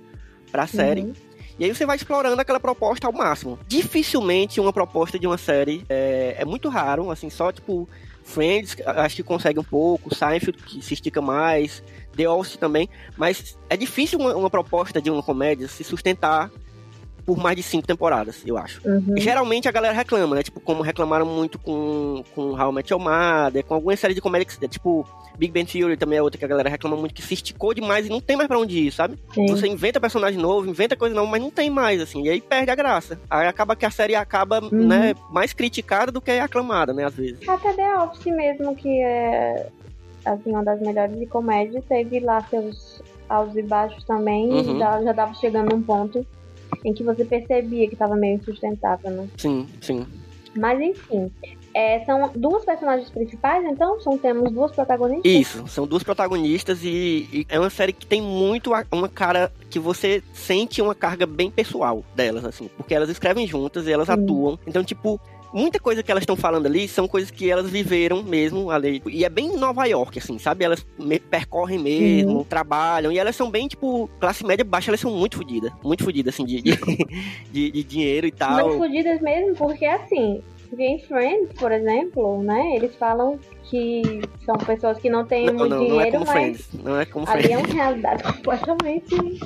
Pra 0.51 0.67
série. 0.67 1.03
Uhum. 1.03 1.13
E 1.59 1.65
aí 1.65 1.75
você 1.75 1.87
vai 1.87 1.97
explorando 1.97 2.41
aquela 2.41 2.61
proposta 2.61 3.07
ao 3.07 3.13
máximo. 3.13 3.59
Dificilmente 3.67 4.61
uma 4.61 4.73
proposta 4.73 5.19
de 5.19 5.27
uma 5.27 5.39
série 5.39 5.85
é, 5.89 6.37
é 6.39 6.45
muito 6.45 6.69
raro, 6.69 7.11
assim, 7.11 7.31
só 7.31 7.51
tipo 7.51 7.89
Friends, 8.23 8.77
acho 8.85 9.17
que 9.17 9.23
consegue 9.23 9.61
um 9.61 9.65
pouco, 9.65 10.13
Seinfeld 10.15 10.61
que 10.65 10.83
se 10.83 10.95
estica 10.95 11.23
mais, 11.23 11.83
The 12.17 12.29
Office 12.29 12.57
também, 12.57 12.89
mas 13.17 13.57
é 13.71 13.77
difícil 13.77 14.19
uma, 14.19 14.35
uma 14.35 14.51
proposta 14.51 15.01
de 15.01 15.11
uma 15.11 15.23
comédia 15.23 15.69
se 15.69 15.85
sustentar 15.85 16.51
por 17.27 17.37
mais 17.37 17.57
de 17.57 17.63
cinco 17.65 17.85
temporadas, 17.87 18.43
eu 18.47 18.57
acho. 18.57 18.81
Uhum. 18.89 19.17
Geralmente 19.17 19.69
a 19.69 19.73
galera 19.73 19.93
reclama, 19.93 20.37
né? 20.37 20.43
Tipo, 20.45 20.61
como 20.61 20.81
reclamaram 20.81 21.27
muito 21.27 21.59
com, 21.59 22.23
com 22.35 22.53
How 22.53 22.71
I 22.71 22.75
Met 22.77 22.93
Your 22.93 23.03
Mother, 23.03 23.65
com 23.65 23.75
algumas 23.75 23.99
séries 23.99 24.15
de 24.15 24.21
comédia, 24.23 24.47
que, 24.47 24.69
tipo, 24.69 25.05
Big 25.37 25.53
Bang 25.53 25.67
Theory 25.71 25.97
também 25.97 26.19
é 26.19 26.23
outra 26.23 26.39
que 26.39 26.45
a 26.45 26.49
galera 26.49 26.71
reclama 26.71 26.97
muito, 26.97 27.13
que 27.13 27.21
se 27.23 27.35
esticou 27.35 27.75
demais 27.75 28.07
e 28.07 28.09
não 28.09 28.21
tem 28.21 28.37
mais 28.37 28.47
pra 28.47 28.59
onde 28.59 28.79
ir, 28.79 28.93
sabe? 28.93 29.19
Sim. 29.35 29.47
Você 29.49 29.67
inventa 29.67 30.01
personagem 30.01 30.41
novo, 30.41 30.69
inventa 30.71 30.95
coisa 30.95 31.15
nova, 31.17 31.29
mas 31.29 31.43
não 31.43 31.51
tem 31.51 31.69
mais, 31.69 32.01
assim, 32.01 32.23
e 32.23 32.31
aí 32.31 32.41
perde 32.41 32.71
a 32.71 32.75
graça. 32.77 33.19
Aí 33.29 33.49
acaba 33.49 33.75
que 33.75 33.85
a 33.85 33.91
série 33.91 34.15
acaba, 34.15 34.61
Uhum. 34.63 34.87
né, 34.87 35.15
mais 35.31 35.53
criticada 35.53 36.13
do 36.13 36.21
que 36.21 36.31
aclamada, 36.31 36.93
né, 36.95 37.05
às 37.05 37.15
vezes. 37.15 37.47
Até 37.49 37.73
The 37.73 37.99
Office 37.99 38.27
mesmo, 38.27 38.77
que 38.77 39.03
é 39.03 39.69
assim, 40.25 40.51
uma 40.51 40.65
das 40.65 40.81
melhores 40.81 41.19
de 41.19 41.27
comédia, 41.27 41.83
teve 41.89 42.21
lá 42.21 42.41
seus 42.49 43.03
altos 43.29 43.57
e 43.57 43.63
baixos 43.63 44.05
também, 44.05 44.49
Uhum. 44.53 44.79
já, 44.79 45.03
já 45.03 45.13
tava 45.13 45.35
chegando 45.35 45.75
num 45.75 45.83
ponto 45.83 46.25
em 46.85 46.93
que 46.95 47.03
você 47.05 47.25
percebia 47.25 47.89
que 47.89 47.97
tava 47.97 48.17
meio 48.17 48.37
insustentável, 48.37 49.11
né? 49.11 49.27
Sim, 49.37 49.67
sim. 49.81 50.07
Mas 50.55 50.81
enfim, 50.81 51.31
é, 51.75 52.03
são 52.07 52.31
duas 52.35 52.65
personagens 52.65 53.11
principais, 53.11 53.63
então? 53.67 54.01
São, 54.01 54.17
temos 54.17 54.51
duas 54.51 54.73
protagonistas? 54.73 55.31
Isso, 55.31 55.69
são 55.69 55.87
duas 55.87 56.03
protagonistas 56.03 56.83
e, 56.83 57.29
e 57.31 57.47
é 57.51 57.61
uma 57.61 57.69
série 57.69 57.93
que 57.93 58.07
tem 58.07 58.23
muito 58.23 58.73
a- 58.73 58.83
uma 58.91 59.09
cara 59.09 59.53
que 59.69 59.79
você 59.79 60.23
sente 60.33 60.81
uma 60.81 60.95
carga 60.95 61.27
bem 61.27 61.51
pessoal 61.51 62.03
delas, 62.15 62.47
assim, 62.47 62.71
porque 62.77 62.95
elas 62.95 63.11
escrevem 63.11 63.47
juntas 63.47 63.87
e 63.87 63.93
elas 63.93 64.07
Sim. 64.07 64.15
atuam. 64.15 64.59
Então, 64.67 64.83
tipo, 64.83 65.21
muita 65.53 65.79
coisa 65.79 66.03
que 66.03 66.11
elas 66.11 66.23
estão 66.23 66.37
falando 66.37 66.67
ali 66.67 66.87
são 66.89 67.07
coisas 67.09 67.31
que 67.31 67.51
elas 67.51 67.69
viveram 67.71 68.23
mesmo 68.23 68.71
ali. 68.71 69.03
E 69.07 69.25
é 69.25 69.29
bem 69.29 69.57
Nova 69.57 69.85
York, 69.87 70.19
assim, 70.19 70.39
sabe? 70.39 70.65
Elas 70.65 70.87
me- 70.99 71.19
percorrem 71.19 71.79
mesmo, 71.79 72.45
trabalham, 72.45 73.11
e 73.13 73.19
elas 73.19 73.35
são 73.37 73.51
bem, 73.51 73.67
tipo, 73.69 74.09
classe 74.21 74.45
média 74.45 74.65
baixa, 74.65 74.91
elas 74.91 75.01
são 75.01 75.11
muito 75.11 75.37
fodidas. 75.37 75.73
Muito 75.83 76.05
fodidas, 76.05 76.35
assim, 76.35 76.45
de, 76.45 76.61
de, 76.63 76.71
de- 77.53 77.71
de 77.71 77.83
dinheiro 77.85 78.27
e 78.27 78.33
tal. 78.33 78.69
Mas 78.69 78.77
fodidas 78.79 79.21
mesmo, 79.21 79.55
porque 79.57 79.85
assim, 79.85 80.43
porque 80.69 80.83
em 80.85 80.99
Friends, 80.99 81.53
por 81.59 81.71
exemplo, 81.73 82.43
né, 82.43 82.75
eles 82.77 82.95
falam 82.97 83.39
que 83.65 84.03
são 84.45 84.57
pessoas 84.57 84.99
que 84.99 85.09
não 85.09 85.25
têm 85.25 85.47
Não, 85.47 85.55
muito 85.55 85.71
não, 85.71 85.89
não 85.89 86.01
é 86.01 86.11
dinheiro, 86.11 86.13
como 86.13 86.27
mas 86.27 86.33
Friends. 86.35 86.69
Não 86.85 87.01
é 87.01 87.05
como 87.07 87.29
ali 87.29 87.43
Friends. 87.45 87.59
é 87.61 87.65
uma 87.67 87.75
realidade 87.75 88.23
completamente. 88.35 89.41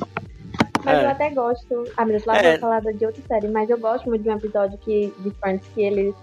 Mas 0.85 0.99
É. 0.99 1.05
eu 1.05 1.09
até 1.11 1.31
gosto. 1.31 1.85
Deus, 2.07 2.25
lá 2.25 2.37
É. 2.39 2.59
falar 2.59 2.81
de 2.81 3.05
outra 3.07 3.23
série, 3.27 3.49
mas 3.49 3.69
eu 3.71 3.79
gosto 3.79 4.09
muito 4.09 4.23
de 4.23 4.29
um 4.29 4.37
episódio 4.37 4.79
que, 4.79 5.13
de 5.19 5.31
Friends 5.33 5.67
que 5.75 5.83
eles. 5.83 6.15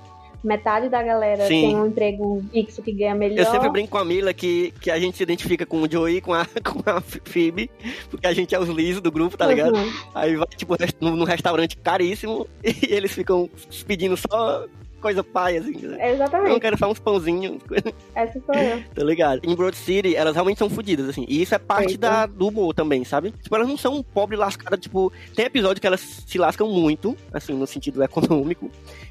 Metade 0.44 0.88
da 0.88 1.02
galera 1.02 1.48
Sim. 1.48 1.62
tem 1.62 1.76
um 1.76 1.88
emprego 1.88 2.46
fixo 2.54 2.82
que 2.84 2.92
ganha 2.92 3.16
melhor. 3.16 3.40
Eu 3.40 3.52
sempre 3.52 3.70
brinco 3.70 3.90
com 3.90 3.98
a 3.98 4.06
Mila 4.06 4.32
que, 4.34 4.72
que 4.80 4.92
a 4.92 5.00
gente 5.00 5.18
se 5.18 5.24
identifica 5.24 5.66
com 5.66 5.82
o 5.82 5.92
Joey 5.92 6.18
e 6.18 6.22
com 6.22 6.32
a, 6.32 6.46
com 6.64 6.88
a 6.90 7.02
Phoebe, 7.02 7.72
porque 8.10 8.28
a 8.28 8.34
gente 8.34 8.54
é 8.54 8.60
os 8.60 8.70
lisos 8.70 9.02
do 9.02 9.12
grupo, 9.12 9.36
tá 9.36 9.48
ligado? 9.48 9.76
Uhum. 9.76 9.92
Aí 10.14 10.36
vai, 10.36 10.48
tipo, 10.56 10.76
num 11.02 11.24
restaurante 11.24 11.76
caríssimo 11.78 12.48
e 12.64 12.94
eles 12.94 13.12
ficam 13.12 13.50
pedindo 13.88 14.16
só 14.16 14.64
coisa 15.08 15.24
pai, 15.24 15.58
assim. 15.58 15.72
né? 15.72 15.80
Eu 15.84 15.90
não 15.90 16.06
Exatamente, 16.26 16.60
quero 16.60 16.78
só 16.78 16.92
uns 16.92 17.00
pãozinhos, 17.00 17.62
essa 18.14 18.40
sou 18.46 18.56
eu. 18.56 18.84
tá 18.94 19.04
ligado? 19.04 19.40
Em 19.44 19.56
Broad 19.56 19.76
City, 19.76 20.16
elas 20.16 20.34
realmente 20.34 20.58
são 20.60 20.70
fodidas, 20.70 21.08
assim. 21.10 21.26
E 21.28 21.42
isso 21.42 21.56
é 21.56 21.58
parte 21.60 21.92
Eita. 21.94 22.10
da, 22.10 22.26
do 22.26 22.48
humor 22.50 22.74
também, 22.74 23.04
sabe? 23.04 23.32
Tipo, 23.32 23.56
elas 23.56 23.68
não 23.68 23.78
são 23.78 23.96
um 23.96 24.04
pobre 24.04 24.36
lascada, 24.36 24.78
tipo... 24.78 25.12
Tem 25.36 25.46
episódio 25.46 25.80
que 25.82 25.88
elas 25.88 26.02
se 26.02 26.38
lascam 26.38 26.68
muito, 26.70 27.16
assim, 27.34 27.54
no 27.54 27.66
sentido 27.66 28.04
econômico. 28.04 28.70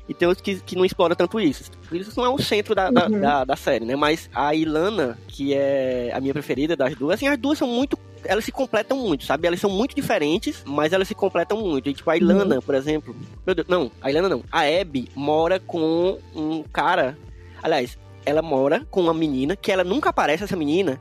E 0.09 0.15
tem 0.15 0.29
outros 0.29 0.45
que, 0.45 0.57
que 0.61 0.77
não 0.77 0.85
exploram 0.85 1.17
tanto 1.17 1.41
isso. 1.41 1.71
Isso 1.91 2.13
não 2.19 2.27
é 2.27 2.29
o 2.29 2.39
centro 2.39 2.75
da, 2.75 2.91
da, 2.91 3.07
Uhum. 3.07 3.21
da, 3.21 3.45
da 3.45 3.57
série, 3.57 3.85
né? 3.85 3.97
Mas 3.97 4.29
a 4.35 4.55
Ilana, 4.55 5.19
que 5.29 5.55
é 5.55 6.13
a 6.15 6.21
minha 6.21 6.33
preferida 6.33 6.77
das 6.77 6.95
duas, 6.95 7.15
assim, 7.15 7.27
as 7.29 7.39
duas 7.39 7.59
são 7.59 7.67
muito... 7.69 7.99
Elas 8.29 8.45
se 8.45 8.53
completam 8.53 8.99
muito, 8.99 9.25
sabe? 9.25 9.47
Elas 9.47 9.61
são 9.61 9.71
muito 9.71 9.95
diferentes, 9.95 10.63
mas 10.67 10.93
elas 10.93 11.09
se 11.09 11.15
completam 11.15 11.59
muito. 11.61 11.89
E, 11.89 11.95
tipo, 11.95 12.11
a 12.11 12.17
Ilana, 12.17 12.61
por 12.61 12.75
exemplo... 12.75 13.15
Meu 13.47 13.55
Deus, 13.55 13.69
não, 13.69 13.91
a 14.01 14.11
Ilana 14.11 14.29
não. 14.29 14.43
A 14.51 14.63
Abby 14.63 15.09
mora 15.15 15.59
com 15.61 16.19
um 16.35 16.63
cara... 16.65 17.17
Aliás, 17.63 17.99
ela 18.25 18.43
mora 18.43 18.87
com 18.91 19.01
uma 19.01 19.15
menina 19.15 19.57
que 19.57 19.73
ela 19.73 19.85
nunca 19.85 20.11
aparece 20.11 20.45
essa 20.45 20.57
menina, 20.57 21.01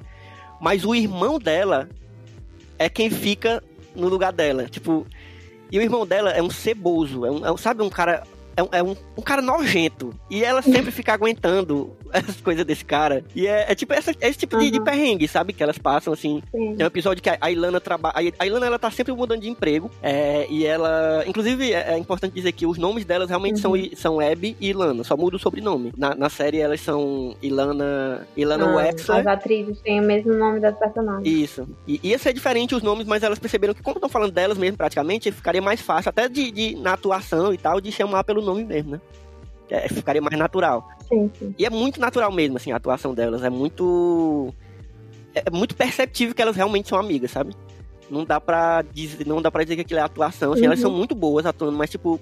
mas 0.60 0.86
o 0.86 0.96
irmão 0.96 1.38
dela 1.39 1.89
é 2.79 2.88
quem 2.89 3.10
fica 3.10 3.63
no 3.96 4.08
lugar 4.08 4.32
dela. 4.32 4.65
Tipo, 4.65 5.05
e 5.72 5.77
o 5.77 5.82
irmão 5.82 6.05
dela 6.05 6.32
é 6.32 6.41
um 6.41 6.50
ceboso, 6.50 7.25
é 7.25 7.32
um, 7.32 7.46
é 7.46 7.51
um- 7.51 7.58
sabe, 7.58 7.82
um 7.82 7.89
cara. 7.89 8.24
É, 8.58 8.64
um, 8.64 8.68
é 8.72 8.84
um, 8.84 8.96
um 9.18 9.22
cara 9.22 9.42
nojento. 9.42 10.14
E 10.30 10.44
ela 10.44 10.62
sempre 10.62 10.92
fica 10.92 11.14
aguentando 11.14 11.96
essas 12.14 12.40
coisas 12.42 12.64
desse 12.66 12.86
cara. 12.86 13.24
E 13.36 13.48
é, 13.48 13.72
é 13.72 13.76
tipo 13.76 13.94
essa, 13.94 14.12
esse 14.22 14.38
tipo 14.40 14.58
de, 14.58 14.72
de 14.72 14.80
Uhum. 14.80 14.84
perrengue, 14.86 15.28
sabe? 15.28 15.52
Que 15.54 15.62
elas 15.64 15.78
passam 15.78 16.14
assim. 16.14 16.42
Sim. 16.52 16.76
Tem 16.76 16.86
um 16.86 16.88
episódio 16.88 17.22
que 17.22 17.30
a 17.30 17.52
Ilana 17.52 17.80
trabalha. 17.82 18.32
A 18.40 18.46
Ilana 18.46 18.66
ela 18.66 18.80
tá 18.80 18.90
sempre 18.92 19.14
mudando 19.14 19.42
de 19.42 19.50
emprego. 19.50 19.90
é, 20.02 20.46
e 20.50 20.66
ela. 20.66 21.24
Inclusive, 21.28 21.74
é, 21.74 21.94
é 21.94 21.98
importante 21.98 22.34
dizer 22.34 22.52
que 22.52 22.66
os 22.66 22.78
nomes 22.78 23.04
delas 23.06 23.30
realmente 23.30 23.60
são, 23.60 23.72
Uhum. 23.72 23.90
são 23.96 24.20
Abby 24.20 24.56
e 24.60 24.70
Ilana. 24.70 25.04
Só 25.04 25.18
muda 25.18 25.36
o 25.36 25.40
sobrenome. 25.40 25.92
Na, 25.98 26.16
na 26.16 26.30
série 26.30 26.60
elas 26.60 26.80
são 26.82 27.36
Ilana. 27.42 28.28
Ilana 28.38 28.66
Ah, 28.72 28.76
Wexler. 28.78 29.20
as 29.20 29.28
atrizes 29.28 29.80
têm 29.82 30.00
o 30.00 30.04
mesmo 30.04 30.34
nome 30.34 30.60
das 30.60 30.78
personagens. 30.78 31.28
Isso. 31.28 31.68
E 31.88 32.00
ia 32.04 32.18
ser 32.18 32.34
diferente 32.34 32.76
os 32.76 32.84
nomes, 32.84 33.06
mas 33.08 33.24
elas 33.24 33.40
perceberam 33.40 33.74
que, 33.74 33.82
como 33.82 33.98
estão 33.98 34.10
falando 34.10 34.32
delas 34.32 34.58
mesmo, 34.58 34.78
praticamente, 34.78 35.32
ficaria 35.32 35.62
mais 35.62 35.82
fácil, 35.82 36.10
até 36.10 36.28
de, 36.30 36.52
de- 36.52 36.76
na 36.76 36.94
atuação 36.94 37.54
e 37.54 37.58
tal, 37.58 37.80
de 37.82 37.92
chamar 37.92 38.24
pelo 38.24 38.42
nome 38.46 38.64
mesmo, 38.64 38.92
né? 38.92 39.02
É, 39.70 39.90
ficaria 39.90 40.22
mais 40.22 40.38
natural. 40.38 40.88
Sim, 41.08 41.32
sim. 41.38 41.56
E 41.58 41.66
é 41.66 41.70
muito 41.70 42.00
natural 42.00 42.32
mesmo, 42.32 42.58
assim, 42.58 42.72
a 42.72 42.75
atuação 42.75 43.14
delas. 43.14 43.44
É 43.44 43.50
muito. 43.50 44.54
É 45.34 45.50
muito 45.52 45.75
perceptível 45.75 46.34
que 46.34 46.42
elas 46.42 46.56
realmente 46.56 46.88
são 46.88 46.98
amigas, 46.98 47.32
sabe? 47.32 47.54
Não 48.10 48.24
dá 48.24 48.40
pra 48.40 48.84
dizer, 48.84 49.25
não 49.25 49.42
dá 49.42 49.50
pra 49.52 49.64
dizer 49.64 49.75
que 49.75 49.82
aquilo 49.82 50.00
é 50.00 50.04
atuação. 50.04 50.54
Assim, 50.54 50.62
Uhum. 50.62 50.68
Elas 50.68 50.80
são 50.80 50.92
muito 50.92 51.16
boas 51.16 51.46
atuando, 51.46 51.78
mas, 51.78 51.90
tipo. 51.90 52.20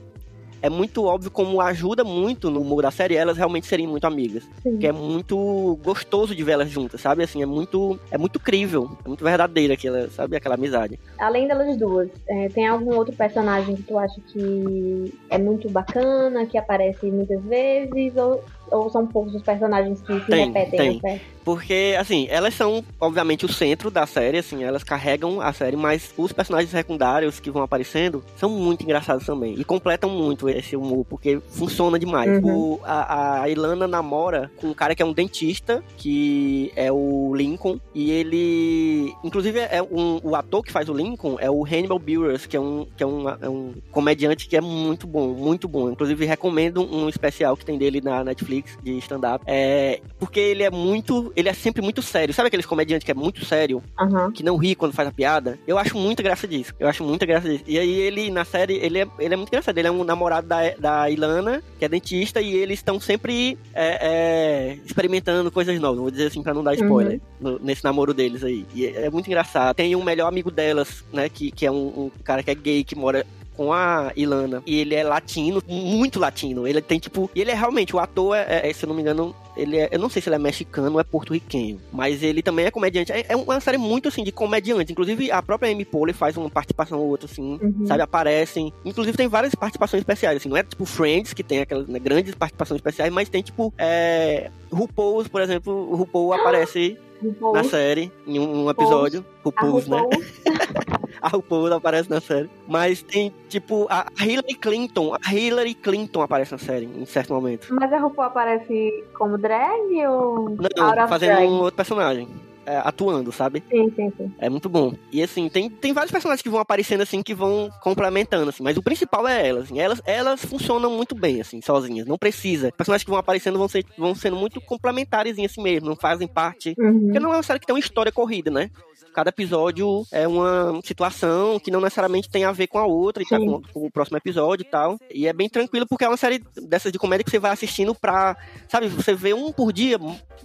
É 0.63 0.69
muito 0.69 1.03
óbvio 1.03 1.29
como 1.29 1.59
ajuda 1.59 2.05
muito 2.05 2.49
no 2.49 2.61
humor 2.61 2.83
da 2.83 2.89
série 2.89 3.17
elas 3.17 3.35
realmente 3.35 3.67
serem 3.67 3.85
muito 3.85 4.07
amigas. 4.07 4.47
Sim. 4.63 4.77
Que 4.77 4.87
é 4.87 4.93
muito 4.93 5.77
gostoso 5.83 6.33
de 6.33 6.41
ver 6.41 6.53
elas 6.53 6.69
juntas, 6.69 7.01
sabe? 7.01 7.21
Assim, 7.21 7.43
é 7.43 7.45
muito, 7.45 7.99
é 8.09 8.17
muito 8.17 8.39
crível, 8.39 8.89
é 9.03 9.07
muito 9.09 9.25
verdadeira 9.25 9.73
aquela, 9.73 10.09
sabe? 10.09 10.37
Aquela 10.37 10.55
amizade. 10.55 10.97
Além 11.19 11.49
delas 11.49 11.75
duas, 11.75 12.09
é, 12.29 12.47
tem 12.47 12.65
algum 12.65 12.95
outro 12.95 13.13
personagem 13.13 13.75
que 13.75 13.83
tu 13.83 13.97
acha 13.97 14.21
que 14.31 15.13
é 15.29 15.37
muito 15.37 15.69
bacana, 15.69 16.45
que 16.45 16.57
aparece 16.57 17.07
muitas 17.07 17.43
vezes, 17.43 18.15
ou, 18.15 18.41
ou 18.71 18.89
são 18.89 19.05
poucos 19.05 19.35
os 19.35 19.41
personagens 19.41 20.01
que 20.01 20.19
se 20.19 20.25
Tem, 20.25 20.47
repetem 20.47 20.79
tem. 20.79 20.99
série? 20.99 21.21
Porque, 21.43 21.95
assim, 21.99 22.25
elas 22.29 22.53
são, 22.53 22.83
obviamente, 22.99 23.45
o 23.45 23.51
centro 23.51 23.91
da 23.91 24.07
série, 24.07 24.37
assim, 24.37 24.63
elas 24.63 24.81
carregam 24.81 25.41
a 25.41 25.51
série, 25.51 25.75
mas 25.75 26.13
os 26.17 26.31
personagens 26.31 26.71
secundários 26.71 27.39
que 27.39 27.51
vão 27.51 27.61
aparecendo 27.61 28.23
são 28.37 28.49
muito 28.49 28.83
engraçados 28.83 29.25
também. 29.25 29.53
E 29.59 29.63
completam 29.65 30.09
muito 30.09 30.47
esse 30.47 30.75
humor, 30.75 31.05
porque 31.09 31.41
funciona 31.49 31.99
demais. 31.99 32.41
Uhum. 32.41 32.75
O, 32.75 32.79
a, 32.83 33.41
a 33.41 33.49
Ilana 33.49 33.87
namora 33.87 34.49
com 34.55 34.67
um 34.67 34.73
cara 34.73 34.95
que 34.95 35.03
é 35.03 35.05
um 35.05 35.11
dentista, 35.11 35.83
que 35.97 36.71
é 36.75 36.89
o 36.91 37.33
Lincoln, 37.35 37.77
e 37.93 38.09
ele. 38.09 39.13
Inclusive, 39.21 39.59
é 39.59 39.81
um, 39.83 40.21
o 40.23 40.35
ator 40.35 40.63
que 40.63 40.71
faz 40.71 40.87
o 40.87 40.93
Lincoln 40.93 41.35
é 41.39 41.51
o 41.51 41.65
Hannibal 41.65 41.99
Buress, 41.99 42.47
que 42.47 42.55
é 42.55 42.59
um, 42.59 42.87
que 42.95 43.03
é 43.03 43.07
um, 43.07 43.29
é 43.29 43.49
um 43.49 43.73
comediante 43.91 44.47
que 44.47 44.55
é 44.55 44.61
muito 44.61 45.05
bom, 45.05 45.33
muito 45.33 45.67
bom. 45.67 45.91
Inclusive, 45.91 46.25
recomendo 46.25 46.81
um 46.89 47.09
especial 47.09 47.57
que 47.57 47.65
tem 47.65 47.77
dele 47.77 47.99
na 47.99 48.23
Netflix 48.23 48.52
de 48.83 48.97
stand-up. 48.99 49.43
É, 49.47 50.01
porque 50.19 50.39
ele 50.39 50.63
é 50.63 50.69
muito. 50.69 51.31
Ele 51.35 51.49
é 51.49 51.53
sempre 51.53 51.81
muito 51.81 52.01
sério. 52.01 52.33
Sabe 52.33 52.47
aqueles 52.47 52.65
comediantes 52.65 53.05
que 53.05 53.11
é 53.11 53.15
muito 53.15 53.43
sério? 53.45 53.81
Aham. 53.99 54.31
que 54.31 54.43
não 54.43 54.57
ri 54.57 54.75
quando 54.75 54.93
faz 54.93 55.07
a 55.07 55.11
piada. 55.11 55.57
Eu 55.65 55.77
acho 55.77 55.97
muita 55.97 56.21
graça 56.21 56.47
disso. 56.47 56.73
Eu 56.79 56.87
acho 56.87 57.03
muita 57.03 57.25
graça 57.25 57.47
disso. 57.49 57.63
E 57.67 57.77
aí 57.79 57.91
ele, 57.91 58.29
na 58.29 58.43
série, 58.45 58.75
ele 58.75 58.99
é, 58.99 59.07
ele 59.19 59.33
é 59.33 59.37
muito 59.37 59.49
engraçado. 59.49 59.77
Ele 59.77 59.87
é 59.87 59.91
um 59.91 60.03
namorado 60.03 60.47
da, 60.47 60.69
da 60.77 61.09
Ilana, 61.09 61.63
que 61.79 61.85
é 61.85 61.89
dentista, 61.89 62.41
e 62.41 62.53
eles 62.55 62.79
estão 62.79 62.99
sempre 62.99 63.57
é, 63.73 63.97
é, 64.01 64.77
experimentando 64.85 65.51
coisas 65.51 65.79
novas. 65.79 65.99
Vou 65.99 66.11
dizer 66.11 66.27
assim 66.27 66.43
pra 66.43 66.53
não 66.53 66.63
dar 66.63 66.73
spoiler 66.75 67.19
no- 67.39 67.59
nesse 67.59 67.83
namoro 67.83 68.13
deles 68.13 68.43
aí. 68.43 68.65
E 68.73 68.85
é, 68.85 69.05
é 69.05 69.09
muito 69.09 69.27
engraçado. 69.27 69.75
Tem 69.75 69.95
um 69.95 70.03
melhor 70.03 70.27
amigo 70.27 70.51
delas, 70.51 71.03
né? 71.13 71.29
Que, 71.29 71.51
que 71.51 71.65
é 71.65 71.71
um, 71.71 71.87
um 72.05 72.11
cara 72.23 72.43
que 72.43 72.51
é 72.51 72.55
gay, 72.55 72.83
que 72.83 72.95
mora 72.95 73.25
com 73.55 73.71
a 73.73 74.11
Ilana. 74.15 74.61
E 74.65 74.79
ele 74.79 74.95
é 74.95 75.03
latino, 75.03 75.61
muito 75.67 76.19
latino. 76.19 76.67
Ele 76.67 76.81
tem, 76.81 76.99
tipo. 76.99 77.29
E 77.35 77.41
ele 77.41 77.51
é 77.51 77.53
realmente, 77.53 77.95
o 77.95 77.99
ator, 77.99 78.35
é, 78.35 78.69
é, 78.69 78.73
se 78.73 78.85
eu 78.85 78.87
não 78.87 78.95
me 78.95 79.01
engano, 79.01 79.35
ele 79.55 79.77
é. 79.77 79.89
Eu 79.91 79.99
não 79.99 80.09
sei 80.09 80.21
se 80.21 80.29
ele 80.29 80.35
é 80.35 80.39
mexicano 80.39 80.93
ou 80.93 80.99
é 80.99 81.03
porto-riquenho. 81.03 81.79
Mas 81.91 82.23
ele 82.23 82.41
também 82.41 82.65
é 82.65 82.71
comediante. 82.71 83.11
É, 83.11 83.25
é 83.29 83.35
uma 83.35 83.59
série 83.59 83.77
muito 83.77 84.07
assim 84.07 84.23
de 84.23 84.31
comediante. 84.31 84.91
Inclusive, 84.91 85.31
a 85.31 85.41
própria 85.41 85.71
Amy 85.71 85.85
Poehler 85.85 86.15
faz 86.15 86.35
uma 86.37 86.49
participação 86.49 86.99
ou 86.99 87.07
outra, 87.09 87.27
assim, 87.31 87.59
Uhum. 87.61 87.85
sabe? 87.85 88.01
Aparecem. 88.01 88.73
Inclusive, 88.83 89.15
tem 89.17 89.27
várias 89.27 89.53
participações 89.55 90.01
especiais, 90.01 90.37
assim. 90.37 90.49
Não 90.49 90.57
é 90.57 90.63
tipo 90.63 90.85
Friends, 90.85 91.33
que 91.33 91.43
tem 91.43 91.59
aquelas 91.59 91.87
né, 91.87 91.99
grandes 91.99 92.33
participações 92.35 92.77
especiais, 92.79 93.11
mas 93.13 93.29
tem, 93.29 93.41
tipo, 93.41 93.73
é. 93.77 94.49
RuPaul, 94.71 95.23
por 95.29 95.41
exemplo, 95.41 95.71
o 95.91 95.95
RuPaul 95.95 96.33
aparece 96.33 96.97
RuPaul, 97.21 97.53
na 97.53 97.63
série, 97.63 98.11
em 98.25 98.39
um, 98.39 98.65
um 98.65 98.69
episódio. 98.69 99.23
a 99.41 99.43
RuPaul, 99.45 99.81
né? 99.87 99.97
A 101.27 101.29
RuPaul 101.29 101.71
aparece 101.73 102.09
na 102.09 102.19
série. 102.19 102.49
Mas 102.67 103.01
tem, 103.01 103.33
tipo, 103.47 103.87
a 103.89 104.05
Hillary 104.21 104.55
Clinton. 104.55 105.15
A 105.25 105.33
Hillary 105.33 105.73
Clinton 105.73 106.21
aparece 106.21 106.51
na 106.51 106.57
série, 106.57 106.85
em 106.85 107.05
certo 107.05 107.33
momento. 107.33 107.67
Mas 107.73 107.91
a 107.93 107.97
RuPaul 107.97 108.27
aparece 108.27 109.05
como 109.17 109.37
drag 109.37 110.05
ou 110.07 110.49
Não, 110.49 111.07
fazendo 111.07 111.35
drag? 111.35 111.47
um 111.47 111.53
outro 111.61 111.75
personagem. 111.77 112.27
é, 112.65 112.77
atuando, 112.77 113.29
sabe? 113.31 113.61
Sim, 113.69 113.91
sim, 113.93 114.09
sim. 114.17 114.31
É 114.37 114.49
muito 114.49 114.69
bom. 114.69 114.93
E 115.11 115.21
assim, 115.21 115.49
tem, 115.49 115.69
tem 115.69 115.91
vários 115.91 116.11
personagens 116.13 116.41
que 116.41 116.49
vão 116.49 116.61
aparecendo 116.61 117.01
assim, 117.01 117.21
que 117.21 117.33
vão 117.33 117.69
complementando, 117.81 118.47
assim. 118.49 118.63
Mas 118.63 118.77
o 118.77 118.81
principal 118.81 119.27
é 119.27 119.47
elas. 119.49 119.63
assim. 119.65 119.79
Elas, 119.81 120.01
elas 120.05 120.45
funcionam 120.45 120.89
muito 120.91 121.13
bem, 121.13 121.41
assim, 121.41 121.61
sozinhas. 121.61 122.07
Não 122.07 122.17
precisa. 122.17 122.71
Personagens 122.71 123.03
que 123.03 123.09
vão 123.09 123.19
aparecendo 123.19 123.57
vão, 123.57 123.67
ser, 123.67 123.85
vão 123.97 124.15
sendo 124.15 124.37
muito 124.37 124.61
complementares 124.61 125.37
em 125.37 125.45
si 125.47 125.61
mesmo. 125.61 125.89
Não 125.89 125.95
fazem 125.97 126.25
parte 126.27 126.73
Uhum. 126.77 127.01
porque 127.05 127.19
não 127.19 127.33
é 127.33 127.37
uma 127.37 127.43
série 127.43 127.59
que 127.59 127.65
tem 127.65 127.75
uma 127.75 127.79
história 127.81 128.11
corrida, 128.13 128.49
né? 128.49 128.69
Cada 129.13 129.29
episódio 129.29 130.05
é 130.11 130.27
uma 130.27 130.79
situação 130.83 131.59
que 131.59 131.71
não 131.71 131.79
necessariamente 131.79 132.29
tem 132.29 132.43
a 132.45 132.51
ver 132.51 132.67
com 132.67 132.79
a 132.79 132.85
outra 132.85 133.21
e 133.21 133.25
tá 133.25 133.37
com, 133.37 133.61
com 133.61 133.85
o 133.85 133.91
próximo 133.91 134.17
episódio 134.17 134.63
e 134.63 134.69
tal. 134.69 134.97
E 135.13 135.27
é 135.27 135.33
bem 135.33 135.47
tranquilo 135.47 135.85
porque 135.87 136.03
é 136.03 136.07
uma 136.07 136.17
série 136.17 136.43
dessas 136.55 136.91
de 136.91 136.97
comédia 136.97 137.23
que 137.23 137.31
você 137.31 137.39
vai 137.39 137.51
assistindo 137.51 137.93
pra, 137.93 138.35
sabe, 138.67 138.87
você 138.87 139.13
vê 139.13 139.33
um 139.33 139.51
por 139.51 139.71
dia 139.71 139.97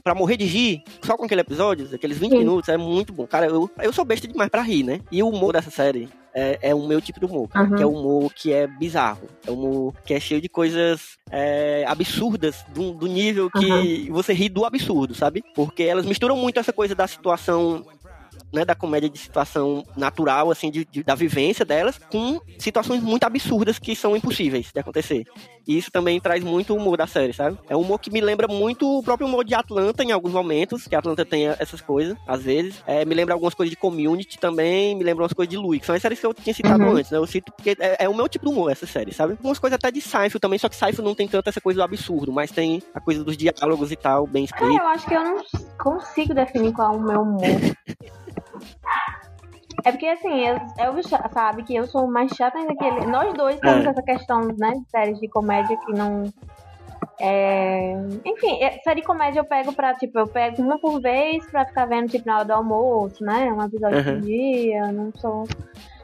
pra 0.04 0.14
morrer 0.14 0.37
de 0.37 0.44
rir, 0.44 0.82
só 1.02 1.16
com 1.16 1.25
aquele 1.25 1.40
episódio, 1.40 1.88
aqueles 1.94 2.18
20 2.18 2.30
Sim. 2.30 2.38
minutos, 2.38 2.68
é 2.68 2.76
muito 2.76 3.12
bom. 3.12 3.26
Cara, 3.26 3.46
eu, 3.46 3.70
eu 3.80 3.92
sou 3.92 4.04
besta 4.04 4.28
demais 4.28 4.50
pra 4.50 4.62
rir, 4.62 4.82
né? 4.82 5.00
E 5.10 5.22
o 5.22 5.28
humor 5.28 5.52
dessa 5.52 5.70
série 5.70 6.08
é, 6.34 6.58
é 6.62 6.75
o 6.75 6.87
meu 6.87 7.00
tipo 7.00 7.18
de 7.18 7.26
humor, 7.26 7.48
cara, 7.48 7.66
Aham. 7.66 7.76
que 7.76 7.82
é 7.82 7.87
o 7.87 7.90
humor 7.90 8.32
que 8.32 8.52
é 8.52 8.66
bizarro. 8.66 9.26
É 9.46 9.50
um 9.50 9.54
humor 9.54 9.94
que 10.04 10.14
é 10.14 10.20
cheio 10.20 10.40
de 10.40 10.48
coisas 10.48 11.16
é, 11.30 11.84
absurdas, 11.87 12.64
do, 12.72 12.92
do 12.92 13.06
nível 13.06 13.50
que 13.50 14.08
você 14.10 14.32
ri 14.32 14.48
do 14.48 14.64
absurdo, 14.64 15.14
sabe? 15.14 15.42
Porque 15.54 15.82
elas 15.82 16.06
misturam 16.06 16.37
muito 16.37 16.60
essa 16.60 16.72
coisa 16.72 16.94
da 16.94 17.06
situação 17.06 17.84
né, 18.52 18.64
da 18.64 18.74
comédia 18.74 19.08
de 19.08 19.18
situação 19.18 19.84
natural, 19.96 20.50
assim, 20.50 20.70
de, 20.70 20.84
de- 20.84 21.02
da 21.02 21.14
vivência 21.14 21.64
delas, 21.64 21.98
com 22.10 22.40
situações 22.58 23.02
muito 23.02 23.24
absurdas 23.24 23.78
que 23.78 23.94
são 23.94 24.16
impossíveis 24.16 24.70
de 24.72 24.80
acontecer. 24.80 25.24
E 25.66 25.76
isso 25.76 25.90
também 25.90 26.18
traz 26.18 26.42
muito 26.42 26.74
humor 26.74 26.96
da 26.96 27.06
série, 27.06 27.32
sabe? 27.34 27.58
É 27.68 27.76
um 27.76 27.80
humor 27.80 27.98
que 27.98 28.10
me 28.10 28.20
lembra 28.22 28.48
muito 28.48 28.98
o 28.98 29.02
próprio 29.02 29.26
humor 29.28 29.44
de 29.44 29.54
Atlanta 29.54 30.02
em 30.02 30.12
alguns 30.12 30.32
momentos, 30.32 30.86
que 30.88 30.94
Atlanta 30.94 31.24
tem 31.26 31.46
essas 31.46 31.80
coisas, 31.82 32.16
às 32.26 32.42
vezes. 32.42 32.82
É, 32.86 33.04
me 33.04 33.14
lembra 33.14 33.34
algumas 33.34 33.52
coisas 33.54 33.70
de 33.70 33.76
Community 33.76 34.38
também, 34.38 34.96
me 34.96 35.04
lembra 35.04 35.22
umas 35.24 35.32
coisas 35.34 35.50
de 35.50 35.56
Louis, 35.58 35.80
que 35.80 35.86
são 35.86 35.94
as 35.94 36.00
séries 36.00 36.18
que 36.18 36.24
eu 36.26 36.32
tinha 36.32 36.54
citado 36.54 36.84
Uhum. 36.84 36.96
antes, 36.96 37.10
né? 37.10 37.18
Eu 37.18 37.26
cito 37.26 37.52
porque 37.52 37.76
é, 37.78 38.04
é 38.04 38.08
o 38.08 38.14
meu 38.14 38.28
tipo 38.28 38.46
de 38.46 38.52
humor, 38.52 38.70
essa 38.72 38.86
série, 38.86 39.12
sabe? 39.12 39.32
Algumas 39.34 39.58
coisas 39.58 39.74
até 39.76 39.90
de 39.90 40.00
Seinfeld 40.00 40.40
também, 40.40 40.58
só 40.58 40.68
que 40.70 40.76
Seinfeld 40.76 41.02
não 41.06 41.14
tem 41.14 41.28
tanto 41.28 41.48
essa 41.48 41.60
coisa 41.60 41.78
do 41.80 41.82
absurdo, 41.84 42.32
mas 42.32 42.50
tem 42.50 42.82
a 42.94 43.00
coisa 43.00 43.22
dos 43.22 43.36
diálogos 43.36 43.92
e 43.92 43.96
tal, 43.96 44.26
bem 44.26 44.46
Cara, 44.46 44.64
escrito. 44.64 44.82
eu 44.82 44.88
acho 44.88 45.06
que 45.06 45.14
eu 45.14 45.22
não 45.24 45.42
consigo 45.78 46.32
definir 46.32 46.72
qual 46.72 46.94
é 46.94 46.96
o 46.96 47.00
meu 47.02 47.20
humor. 47.22 47.42
É 49.84 49.92
porque 49.92 50.06
assim, 50.06 50.40
eu, 50.44 50.56
sabe 51.32 51.62
que 51.62 51.74
eu 51.74 51.86
sou 51.86 52.06
mais 52.10 52.32
chata 52.32 52.58
ainda 52.58 52.74
que 52.74 52.84
ele. 52.84 53.06
Nós 53.06 53.32
dois 53.34 53.58
temos 53.60 53.86
É. 53.86 53.88
essa 53.90 54.02
questão, 54.02 54.40
né, 54.56 54.72
de 54.72 54.90
séries 54.90 55.18
de 55.20 55.28
comédia 55.28 55.76
que 55.76 55.92
não. 55.92 56.24
É... 57.20 57.92
Enfim, 58.24 58.62
é- 58.62 58.78
série 58.82 59.00
de 59.00 59.06
comédia 59.06 59.40
eu 59.40 59.44
pego 59.44 59.72
pra, 59.72 59.94
tipo, 59.94 60.18
eu 60.18 60.26
pego 60.26 60.62
uma 60.62 60.78
por 60.78 61.00
vez 61.00 61.44
pra 61.50 61.64
ficar 61.64 61.86
vendo, 61.86 62.08
tipo, 62.08 62.26
na 62.26 62.36
hora 62.36 62.44
do 62.44 62.52
almoço, 62.52 63.24
né? 63.24 63.52
Um 63.52 63.62
episódio 63.62 63.98
Uhum. 63.98 64.04
por 64.04 64.20
dia, 64.22 64.92
não 64.92 65.12
sou. 65.16 65.44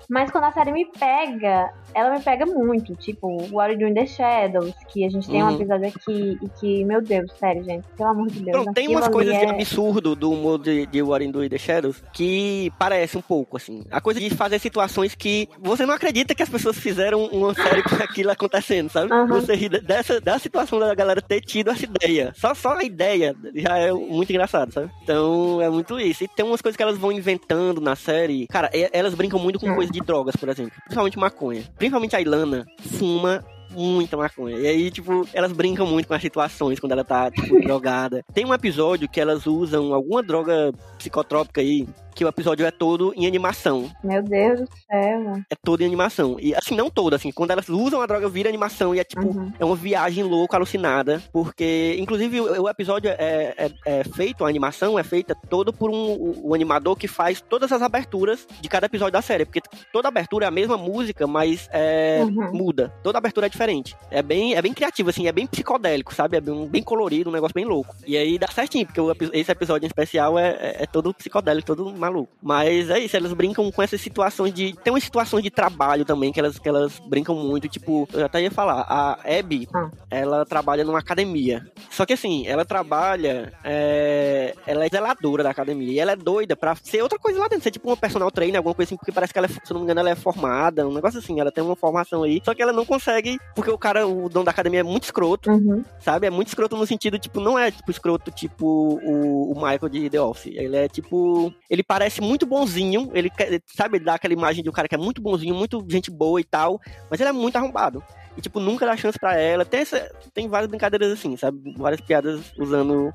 Mas 0.09 0.31
quando 0.31 0.45
a 0.45 0.53
série 0.53 0.73
me 0.73 0.87
pega, 0.87 1.71
ela 1.95 2.11
me 2.17 2.21
pega 2.23 2.45
muito. 2.47 2.95
Tipo, 2.97 3.29
What 3.53 3.73
You 3.73 3.79
Do 3.81 3.87
in 3.89 3.95
the 3.95 4.07
Shadows, 4.07 4.73
que 4.93 5.05
a 5.05 5.09
gente 5.09 5.29
tem 5.29 5.43
um 5.43 5.49
Uhum. 5.49 5.55
episódio 5.55 5.89
aqui 5.89 6.39
e 6.43 6.49
que, 6.61 6.85
meu 6.85 7.01
Deus, 7.03 7.31
sério, 7.39 7.65
gente, 7.65 7.85
pelo 7.97 8.11
amor 8.11 8.29
de 8.29 8.41
Deus. 8.41 8.51
Pronto, 8.63 8.75
tem 8.75 8.89
umas 8.89 9.09
coisas 9.09 9.37
de 9.39 9.45
é- 9.45 9.51
absurdo 9.51 10.15
do 10.15 10.31
humor 10.33 10.59
de, 10.59 10.87
de 10.87 11.03
What 11.03 11.27
Do 11.29 11.45
in 11.45 11.49
the 11.49 11.59
Shadows 11.59 12.03
que 12.13 12.73
parece 12.79 13.17
um 13.17 13.23
pouco, 13.23 13.57
assim. 13.57 13.83
A 13.91 14.01
coisa 14.01 14.21
de 14.21 14.31
fazer 14.31 14.59
situações 14.59 15.15
que 15.15 15.49
você 15.59 15.85
não 15.87 15.95
acredita 15.95 16.35
que 16.35 16.43
as 16.43 16.49
pessoas 16.49 16.79
fizeram 16.79 17.25
uma 17.27 17.55
série 17.55 17.83
com 17.83 17.95
aquilo 17.97 18.31
acontecendo, 18.31 18.89
sabe? 18.91 19.13
Aham. 19.13 19.27
Você 19.29 19.55
ri 19.55 19.69
dessa, 19.69 20.21
da 20.21 20.39
situação 20.39 20.79
da 20.79 20.95
galera 20.95 21.21
ter 21.23 21.41
tido 21.41 21.71
essa 21.71 21.85
ideia. 21.85 22.33
Só, 22.37 22.55
só 22.55 22.77
a 22.77 22.85
ideia 22.85 23.35
já 23.55 23.79
é 23.79 23.93
muito 23.93 24.31
engraçado, 24.31 24.73
sabe? 24.73 24.91
Então 25.03 25.61
é 25.63 25.69
muito 25.71 25.99
isso. 25.99 26.25
E 26.25 26.29
tem 26.29 26.45
umas 26.45 26.61
coisas 26.61 26.77
que 26.77 26.83
elas 26.83 26.99
vão 26.99 27.11
inventando 27.13 27.81
na 27.81 27.97
série. 27.97 28.47
Cara, 28.49 28.71
elas 28.93 29.15
brincam 29.15 29.39
muito 29.41 29.59
com 29.61 29.71
Hum. 29.71 29.75
coisa 29.75 29.91
de 29.95 30.01
drogas, 30.01 30.37
por 30.37 30.49
exemplo. 30.49 30.73
Principalmente 30.85 31.19
maconha. 31.19 31.63
Principalmente 31.77 32.17
a 32.17 32.21
Ilana 32.21 32.67
fuma 32.99 33.45
muita 33.71 34.17
maconha. 34.17 34.57
E 34.57 34.67
aí, 34.67 34.91
tipo, 34.91 35.27
elas 35.33 35.53
brincam 35.53 35.87
muito 35.87 36.07
com 36.07 36.15
as 36.15 36.23
situações 36.23 36.79
quando 36.79 36.93
ela 36.93 37.05
tá, 37.05 37.31
tipo, 37.31 37.59
drogada. 37.63 38.23
Tem 38.33 38.45
um 38.45 38.55
episódio 38.55 39.09
que 39.09 39.21
elas 39.21 39.47
usam 39.47 39.93
alguma 39.93 40.23
droga 40.23 40.73
psicotrópica 40.99 41.61
aí, 41.61 41.87
que 42.15 42.25
o 42.25 42.29
episódio 42.29 42.65
é 42.67 42.71
todo 42.71 43.13
em 43.17 43.27
animação. 43.27 43.91
Meu 44.03 44.23
Deus 44.23 44.61
do 44.61 44.69
céu. 44.91 45.33
É 45.51 45.55
todo 45.63 45.81
em 45.83 45.87
animação. 45.87 46.37
E 46.41 46.55
assim, 46.55 46.75
não 46.77 46.89
toda, 46.89 47.17
assim, 47.17 47.31
quando 47.33 47.51
elas 47.51 47.69
usam 47.69 48.01
a 48.01 48.07
droga, 48.07 48.29
vira 48.29 48.49
animação 48.49 48.95
e 48.95 49.01
é 49.01 49.05
tipo, 49.05 49.25
Uhum. 49.25 49.53
é 49.59 49.65
uma 49.65 49.75
viagem 49.77 50.23
louca, 50.23 50.57
alucinada. 50.57 51.23
Porque, 51.33 51.97
inclusive, 51.99 52.41
o, 52.41 52.63
o 52.63 52.69
episódio 52.69 53.11
é, 53.11 53.55
é, 53.57 53.71
é 53.87 54.05
feito, 54.05 54.45
a 54.45 54.49
animação 54.49 54.99
é 54.99 55.03
feita 55.03 55.35
todo 55.49 55.73
por 55.73 55.91
um 55.91 56.35
o, 56.45 56.55
animador 56.55 56.95
que 56.97 57.09
faz 57.09 57.41
todas 57.41 57.73
as 57.73 57.83
aberturas 57.83 58.47
de 58.61 58.69
cada 58.69 58.87
episódio 58.87 59.13
da 59.13 59.23
série. 59.23 59.45
Porque 59.45 59.61
toda 59.93 60.09
abertura 60.09 60.45
é 60.45 60.49
a 60.49 60.51
mesma 60.53 60.77
música, 60.77 61.27
mas 61.27 61.69
é, 61.73 62.21
Uhum. 62.23 62.53
muda. 62.53 62.93
Toda 63.03 63.19
abertura 63.19 63.47
é 63.47 63.51
diferente. 63.51 63.97
É 64.11 64.23
bem, 64.23 64.55
é 64.55 64.63
bem 64.63 64.73
criativo, 64.73 65.11
assim, 65.11 65.27
é 65.27 65.33
bem 65.33 65.47
psicodélico, 65.47 66.15
sabe? 66.15 66.37
É 66.37 66.41
bem, 66.41 66.67
bem 66.69 66.83
colorido, 66.83 67.31
um 67.31 67.33
negócio 67.33 67.55
bem 67.55 67.65
louco. 67.65 67.95
E 68.07 68.17
aí 68.17 68.39
dá 68.39 68.47
certinho, 68.49 68.87
porque 68.87 69.01
o 69.01 69.13
esse 69.33 69.51
episódio 69.51 69.87
em 69.87 69.89
especial 69.89 70.39
é, 70.39 70.51
é, 70.51 70.77
é 70.83 70.87
todo 70.87 71.13
psicodélico, 71.15 71.67
todo 71.67 71.93
maluco. 72.05 72.33
Mas 72.43 72.91
é 72.91 72.99
isso, 72.99 73.17
elas 73.17 73.33
brincam 73.33 73.71
com 73.71 73.83
essas 73.83 74.01
situações 74.01 74.53
de. 74.53 74.75
Tem 74.83 74.93
umas 74.93 75.05
situações 75.05 75.43
de 75.43 75.51
trabalho 75.51 76.05
também 76.05 76.33
que 76.33 76.41
elas, 76.41 76.59
que 76.59 76.69
elas 76.69 76.99
brincam 77.01 77.35
muito. 77.37 77.69
Tipo, 77.69 78.09
eu 78.13 78.25
até 78.27 78.43
ia 78.43 78.51
falar, 78.51 78.83
a 78.89 79.19
Abby, 79.39 79.69
Ah. 79.75 79.91
ela 80.11 80.45
trabalha 80.45 80.85
numa 80.85 80.99
academia. 80.99 81.67
Só 81.91 82.05
que 82.07 82.13
assim, 82.13 82.47
ela 82.47 82.65
trabalha. 82.65 83.53
é, 83.65 84.55
Ela 84.67 84.85
é 84.87 84.89
zeladora 84.89 85.43
da 85.43 85.51
academia. 85.51 85.93
E 85.93 85.99
ela 85.99 86.13
é 86.13 86.17
doida 86.17 86.55
pra 86.57 86.75
ser 86.77 87.03
outra 87.03 87.19
coisa 87.19 87.39
lá 87.39 87.49
dentro. 87.49 87.65
Ser 87.65 87.71
tipo 87.71 87.89
uma 87.89 87.97
personal 87.97 88.31
trainer, 88.31 88.57
alguma 88.59 88.75
coisa 88.75 88.89
assim, 88.89 88.97
porque 88.97 89.13
parece 89.13 89.33
que 89.33 89.39
ela, 89.39 89.47
é, 89.47 89.51
se 89.51 89.73
não 89.73 89.81
me 89.81 89.85
engano, 89.85 90.01
ela 90.01 90.11
é 90.11 90.15
formada, 90.15 90.87
um 90.87 90.93
negócio 90.93 91.19
assim. 91.19 91.41
Ela 91.41 91.51
tem 91.53 91.63
uma 91.65 91.77
formação 91.77 92.23
aí. 92.23 92.41
Só 92.45 92.55
que 92.55 92.63
ela 92.63 92.73
não 92.73 92.85
consegue 92.85 93.39
Porque 93.55 93.71
o 93.71 93.79
cara, 93.79 94.07
o 94.07 94.29
dono 94.29 94.45
da 94.45 94.51
academia 94.51 94.81
é 94.81 94.83
muito 94.83 95.05
escroto, 95.05 95.51
Uhum. 95.51 95.85
sabe? 96.01 96.27
É 96.27 96.31
muito 96.31 96.49
escroto 96.49 96.77
no 96.77 96.87
sentido, 96.87 97.19
tipo, 97.19 97.41
não 97.41 97.59
é 97.59 97.71
tipo 97.71 97.91
escroto 97.91 98.31
tipo 98.31 98.67
o, 99.03 99.53
o 99.53 99.55
Michael 99.55 99.89
de 99.89 100.11
The 100.11 100.21
Office. 100.21 100.53
Ele 100.55 100.77
é 100.77 100.89
tipo. 100.89 101.53
Ele 101.71 101.83
parece 101.95 102.21
muito 102.21 102.45
bonzinho. 102.45 103.09
Ele 103.15 103.31
sabe, 103.67 103.99
ele 103.99 104.05
dá 104.05 104.15
aquela 104.15 104.35
imagem 104.35 104.65
de 104.65 104.69
um 104.69 104.73
cara 104.73 104.89
que 104.89 104.97
é 104.97 104.99
muito 104.99 105.23
bonzinho, 105.23 105.55
muito 105.55 105.85
gente 105.89 106.11
boa 106.11 106.41
e 106.41 106.45
tal. 106.45 106.81
Mas 107.09 107.21
ele 107.21 107.29
é 107.29 107.33
muito 107.33 107.55
arrombado. 107.55 108.03
E, 108.37 108.41
tipo, 108.41 108.59
nunca 108.59 108.85
dá 108.85 108.97
chance 108.97 109.17
pra 109.17 109.39
ela. 109.39 109.65
Tem, 109.65 109.81
essa, 109.81 110.11
tem 110.33 110.49
várias 110.49 110.69
brincadeiras 110.69 111.13
assim, 111.13 111.37
sabe? 111.37 111.73
Várias 111.77 112.01
piadas 112.01 112.53
usando 112.59 113.13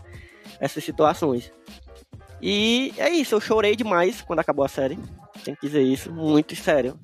essas 0.62 0.82
situações. 0.82 1.52
E 2.42 2.94
é 2.98 3.10
isso, 3.10 3.36
eu 3.36 3.42
chorei 3.42 3.76
demais 3.76 4.22
quando 4.22 4.40
acabou 4.40 4.64
a 4.64 4.70
série. 4.70 4.98
Tem 5.44 5.56
que 5.56 5.68
dizer 5.68 5.82
isso, 5.82 6.10
muito 6.10 6.56
sério. 6.56 6.98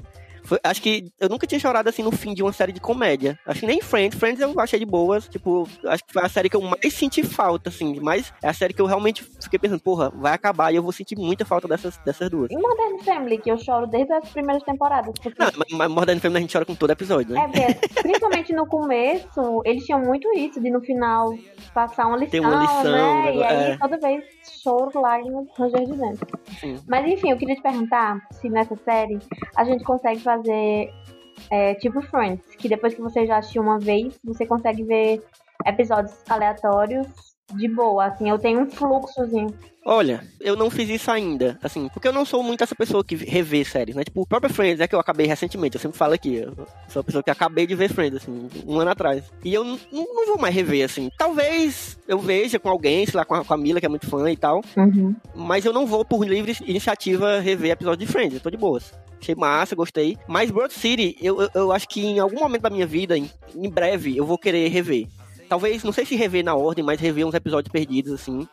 Foi- 0.45 0.59
acho 0.63 0.81
que 0.81 1.11
eu 1.19 1.27
nunca 1.29 1.45
tinha 1.47 1.59
chorado 1.59 1.89
assim 1.89 2.03
no 2.03 2.11
fim 2.11 2.33
de 2.33 2.41
uma 2.43 2.53
série 2.53 2.71
de 2.71 2.79
comédia. 2.79 3.37
Acho 3.45 3.61
que 3.61 3.65
nem 3.67 3.81
Friends. 3.81 4.17
Friends 4.17 4.39
eu 4.41 4.53
achei 4.59 4.79
de 4.79 4.85
boas. 4.85 5.27
Tipo, 5.27 5.67
acho 5.85 6.03
que 6.05 6.13
foi 6.13 6.23
a 6.23 6.29
série 6.29 6.49
que 6.49 6.55
eu 6.55 6.61
mais 6.61 6.93
senti 6.93 7.23
falta, 7.23 7.69
assim. 7.69 7.99
Mas 7.99 8.31
é 8.41 8.47
a 8.47 8.53
série 8.53 8.73
que 8.73 8.81
eu 8.81 8.85
realmente 8.85 9.23
fiquei 9.41 9.59
pensando, 9.59 9.81
porra, 9.81 10.09
vai 10.15 10.33
acabar 10.33 10.71
e 10.71 10.75
eu 10.75 10.83
vou 10.83 10.91
sentir 10.91 11.17
muita 11.17 11.45
falta 11.45 11.67
dessas, 11.67 11.97
dessas 12.05 12.29
duas. 12.29 12.49
E 12.51 12.55
Modern 12.55 12.99
Family, 13.03 13.37
que 13.39 13.49
eu 13.51 13.57
choro 13.57 13.87
desde 13.87 14.13
as 14.13 14.29
primeiras 14.29 14.63
temporadas. 14.63 15.13
Porque 15.21 15.41
Não, 15.43 15.51
mas- 15.77 15.89
Modern 15.91 16.19
Family 16.19 16.37
a 16.37 16.41
gente 16.41 16.53
chora 16.53 16.65
com 16.65 16.75
todo 16.75 16.91
episódio, 16.91 17.33
né? 17.33 17.41
É, 17.41 17.73
porque, 17.73 18.01
principalmente 18.03 18.53
no 18.53 18.67
começo, 18.67 19.61
eles 19.65 19.83
tinham 19.85 19.99
muito 20.01 20.27
isso, 20.37 20.59
de 20.61 20.69
no 20.69 20.81
final 20.81 21.33
passar 21.73 22.07
uma 22.07 22.17
lição, 22.17 22.31
Ter 22.31 22.39
uma 22.39 22.61
lição, 22.61 22.83
né? 22.91 23.35
E 23.35 23.43
aí 23.43 23.71
é. 23.71 23.77
toda 23.77 23.97
vez 23.97 24.23
choro, 24.63 24.99
lágrimas, 25.01 25.45
ranger 25.57 25.85
de 25.85 25.93
dentro. 25.97 26.39
Sim. 26.59 26.79
Mas 26.87 27.05
enfim, 27.07 27.31
eu 27.31 27.37
queria 27.37 27.55
te 27.55 27.61
perguntar 27.61 28.19
se 28.31 28.49
nessa 28.49 28.75
série 28.83 29.17
a 29.55 29.63
gente 29.63 29.83
consegue 29.83 30.19
fazer 30.21 30.34
é, 31.51 31.73
tipo 31.75 32.01
Friends, 32.01 32.43
que 32.57 32.67
depois 32.69 32.93
que 32.93 33.01
você 33.01 33.25
já 33.25 33.37
assistiu 33.37 33.61
uma 33.61 33.79
vez, 33.79 34.17
você 34.23 34.45
consegue 34.45 34.83
ver 34.83 35.21
episódios 35.65 36.13
aleatórios 36.29 37.07
de 37.53 37.67
boa, 37.67 38.05
assim, 38.05 38.29
eu 38.29 38.39
tenho 38.39 38.61
um 38.61 38.69
fluxozinho. 38.69 39.53
Olha, 39.87 40.23
eu 40.41 40.55
não 40.55 40.71
fiz 40.71 40.89
isso 40.89 41.11
ainda, 41.11 41.59
assim, 41.61 41.87
porque 41.93 42.07
eu 42.07 42.11
não 42.11 42.25
sou 42.25 42.41
muito 42.41 42.63
essa 42.63 42.73
pessoa 42.73 43.03
que 43.03 43.15
revê 43.15 43.63
séries, 43.63 43.95
né? 43.95 44.03
Tipo, 44.03 44.21
o 44.21 44.25
próprio 44.25 44.51
Friends 44.51 44.79
é 44.81 44.87
que 44.87 44.95
eu 44.95 44.99
acabei 44.99 45.27
recentemente, 45.27 45.75
eu 45.75 45.79
sempre 45.79 45.95
falo 45.95 46.15
aqui, 46.15 46.37
eu 46.37 46.55
sou 46.87 47.01
a 47.01 47.03
pessoa 47.03 47.21
que 47.21 47.29
acabei 47.29 47.67
de 47.67 47.75
ver 47.75 47.93
Friends, 47.93 48.15
assim, 48.23 48.49
um 48.65 48.79
ano 48.79 48.89
atrás. 48.89 49.31
E 49.43 49.53
eu 49.53 49.63
não 49.63 49.77
vou 50.25 50.39
mais 50.39 50.55
rever, 50.55 50.83
assim. 50.83 51.11
Talvez 51.19 51.99
eu 52.07 52.17
veja 52.17 52.57
com 52.57 52.67
alguém, 52.67 53.05
sei 53.05 53.15
lá, 53.15 53.23
com 53.23 53.35
a, 53.35 53.45
com 53.45 53.53
a 53.53 53.57
Mila, 53.57 53.79
que 53.79 53.85
é 53.85 53.89
muito 53.89 54.09
fã 54.09 54.27
e 54.31 54.35
tal, 54.35 54.61
Uhum. 54.75 55.15
mas 55.35 55.65
eu 55.65 55.71
não 55.71 55.85
vou, 55.85 56.03
por 56.03 56.25
livre 56.27 56.57
iniciativa, 56.65 57.39
rever 57.39 57.69
episódio 57.69 58.03
de 58.07 58.11
Friends, 58.11 58.33
eu 58.33 58.41
tô 58.41 58.49
de 58.49 58.57
boas. 58.57 58.91
Achei 59.21 59.35
massa, 59.35 59.75
gostei. 59.75 60.17
Mas 60.27 60.51
Broad 60.51 60.73
City, 60.73 61.17
eu, 61.21 61.41
eu, 61.41 61.49
eu 61.53 61.71
acho 61.71 61.87
que 61.87 62.05
em 62.05 62.19
algum 62.19 62.39
momento 62.39 62.61
da 62.61 62.69
minha 62.69 62.85
vida, 62.85 63.17
em, 63.17 63.29
em 63.55 63.69
breve, 63.69 64.15
eu 64.15 64.25
vou 64.25 64.37
querer 64.37 64.67
rever. 64.69 65.07
Talvez, 65.47 65.83
não 65.83 65.91
sei 65.91 66.05
se 66.05 66.15
rever 66.15 66.43
na 66.43 66.55
ordem, 66.55 66.83
mas 66.83 66.99
rever 66.99 67.25
uns 67.25 67.33
episódios 67.33 67.71
perdidos, 67.71 68.13
assim. 68.13 68.47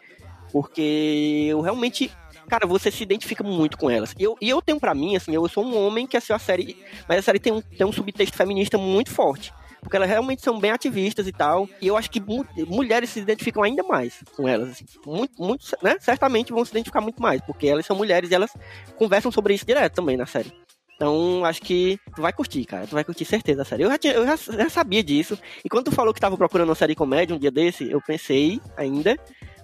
Porque 0.52 1.46
eu 1.48 1.60
realmente. 1.60 2.10
Cara, 2.48 2.66
você 2.66 2.90
se 2.90 3.02
identifica 3.02 3.42
muito 3.42 3.78
com 3.78 3.88
elas. 3.88 4.14
E 4.18 4.24
eu, 4.24 4.36
e 4.40 4.48
eu 4.48 4.60
tenho 4.60 4.78
pra 4.78 4.94
mim, 4.94 5.16
assim, 5.16 5.34
eu 5.34 5.48
sou 5.48 5.64
um 5.64 5.86
homem 5.86 6.06
que 6.06 6.16
assistiu 6.16 6.36
a 6.36 6.38
série. 6.38 6.76
Mas 7.08 7.18
a 7.18 7.22
série 7.22 7.38
tem 7.38 7.52
um, 7.52 7.62
tem 7.62 7.86
um 7.86 7.92
subtexto 7.92 8.36
feminista 8.36 8.76
muito 8.76 9.10
forte. 9.10 9.52
Porque 9.82 9.96
elas 9.96 10.08
realmente 10.08 10.40
são 10.42 10.58
bem 10.60 10.70
ativistas 10.70 11.26
e 11.26 11.32
tal. 11.32 11.68
E 11.80 11.88
eu 11.88 11.96
acho 11.96 12.08
que 12.10 12.20
mu- 12.20 12.46
mulheres 12.68 13.10
se 13.10 13.18
identificam 13.20 13.62
ainda 13.64 13.82
mais 13.82 14.22
com 14.36 14.46
elas. 14.48 14.70
Assim. 14.70 14.84
Muito, 15.04 15.42
muito, 15.42 15.64
né? 15.82 15.96
Certamente 16.00 16.52
vão 16.52 16.64
se 16.64 16.70
identificar 16.70 17.00
muito 17.00 17.20
mais. 17.20 17.40
Porque 17.42 17.66
elas 17.66 17.84
são 17.84 17.96
mulheres 17.96 18.30
e 18.30 18.34
elas 18.34 18.50
conversam 18.96 19.32
sobre 19.32 19.54
isso 19.54 19.66
direto 19.66 19.94
também 19.94 20.16
na 20.16 20.24
série. 20.24 20.52
Então, 20.94 21.44
acho 21.44 21.60
que 21.62 21.98
tu 22.14 22.22
vai 22.22 22.32
curtir, 22.32 22.64
cara. 22.64 22.86
Tu 22.86 22.92
vai 22.94 23.02
curtir 23.02 23.24
certeza 23.24 23.62
a 23.62 23.64
série. 23.64 23.82
Eu 23.82 23.90
já, 23.90 23.98
tinha- 23.98 24.12
eu 24.14 24.24
já, 24.24 24.36
já 24.36 24.70
sabia 24.70 25.02
disso. 25.02 25.36
E 25.64 25.68
quando 25.68 25.86
tu 25.86 25.92
falou 25.92 26.14
que 26.14 26.20
tava 26.20 26.36
procurando 26.36 26.68
uma 26.68 26.76
série 26.76 26.94
comédia 26.94 27.34
um 27.34 27.38
dia 27.38 27.50
desse, 27.50 27.90
eu 27.90 28.00
pensei 28.00 28.60
ainda. 28.76 29.16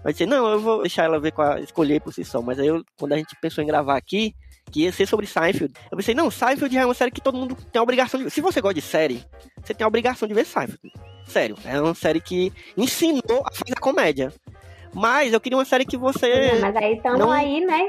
Mas 0.04 0.14
disse, 0.14 0.26
não, 0.26 0.48
eu 0.48 0.58
vou 0.60 0.80
deixar 0.82 1.04
ela 1.04 1.20
ver 1.20 1.30
qual, 1.30 1.58
escolher 1.58 2.00
por 2.00 2.12
si 2.12 2.24
só. 2.24 2.42
Mas 2.42 2.58
aí, 2.58 2.66
eu, 2.66 2.84
quando 2.98 3.12
a 3.12 3.16
gente 3.16 3.36
pensou 3.40 3.62
em 3.62 3.66
gravar 3.68 3.96
aqui, 3.96 4.34
que 4.68 4.82
ia 4.82 4.92
ser 4.92 5.06
sobre 5.06 5.26
Seinfeld, 5.26 5.72
eu 5.90 5.96
pensei, 5.96 6.14
não, 6.14 6.30
Seinfeld 6.30 6.76
é 6.76 6.84
uma 6.84 6.94
série 6.94 7.10
que 7.10 7.20
todo 7.20 7.36
mundo 7.36 7.56
tem 7.72 7.80
a 7.80 7.82
obrigação 7.82 8.18
de 8.18 8.24
ver. 8.24 8.30
Se 8.30 8.40
você 8.40 8.60
gosta 8.60 8.74
de 8.74 8.82
série, 8.82 9.24
você 9.62 9.74
tem 9.74 9.84
a 9.84 9.88
obrigação 9.88 10.28
de 10.28 10.34
ver 10.34 10.44
Seinfeld. 10.44 10.92
Sério, 11.26 11.56
é 11.64 11.80
uma 11.80 11.94
série 11.94 12.20
que 12.20 12.52
ensinou 12.76 13.42
a 13.44 13.52
fazer 13.52 13.74
comédia. 13.80 14.32
Mas 14.94 15.32
eu 15.32 15.40
queria 15.40 15.58
uma 15.58 15.64
série 15.64 15.84
que 15.84 15.96
você. 15.96 16.58
Mas 16.60 16.74
aí 16.76 16.94
estamos 16.94 17.18
não- 17.18 17.30
aí, 17.30 17.60
né? 17.64 17.80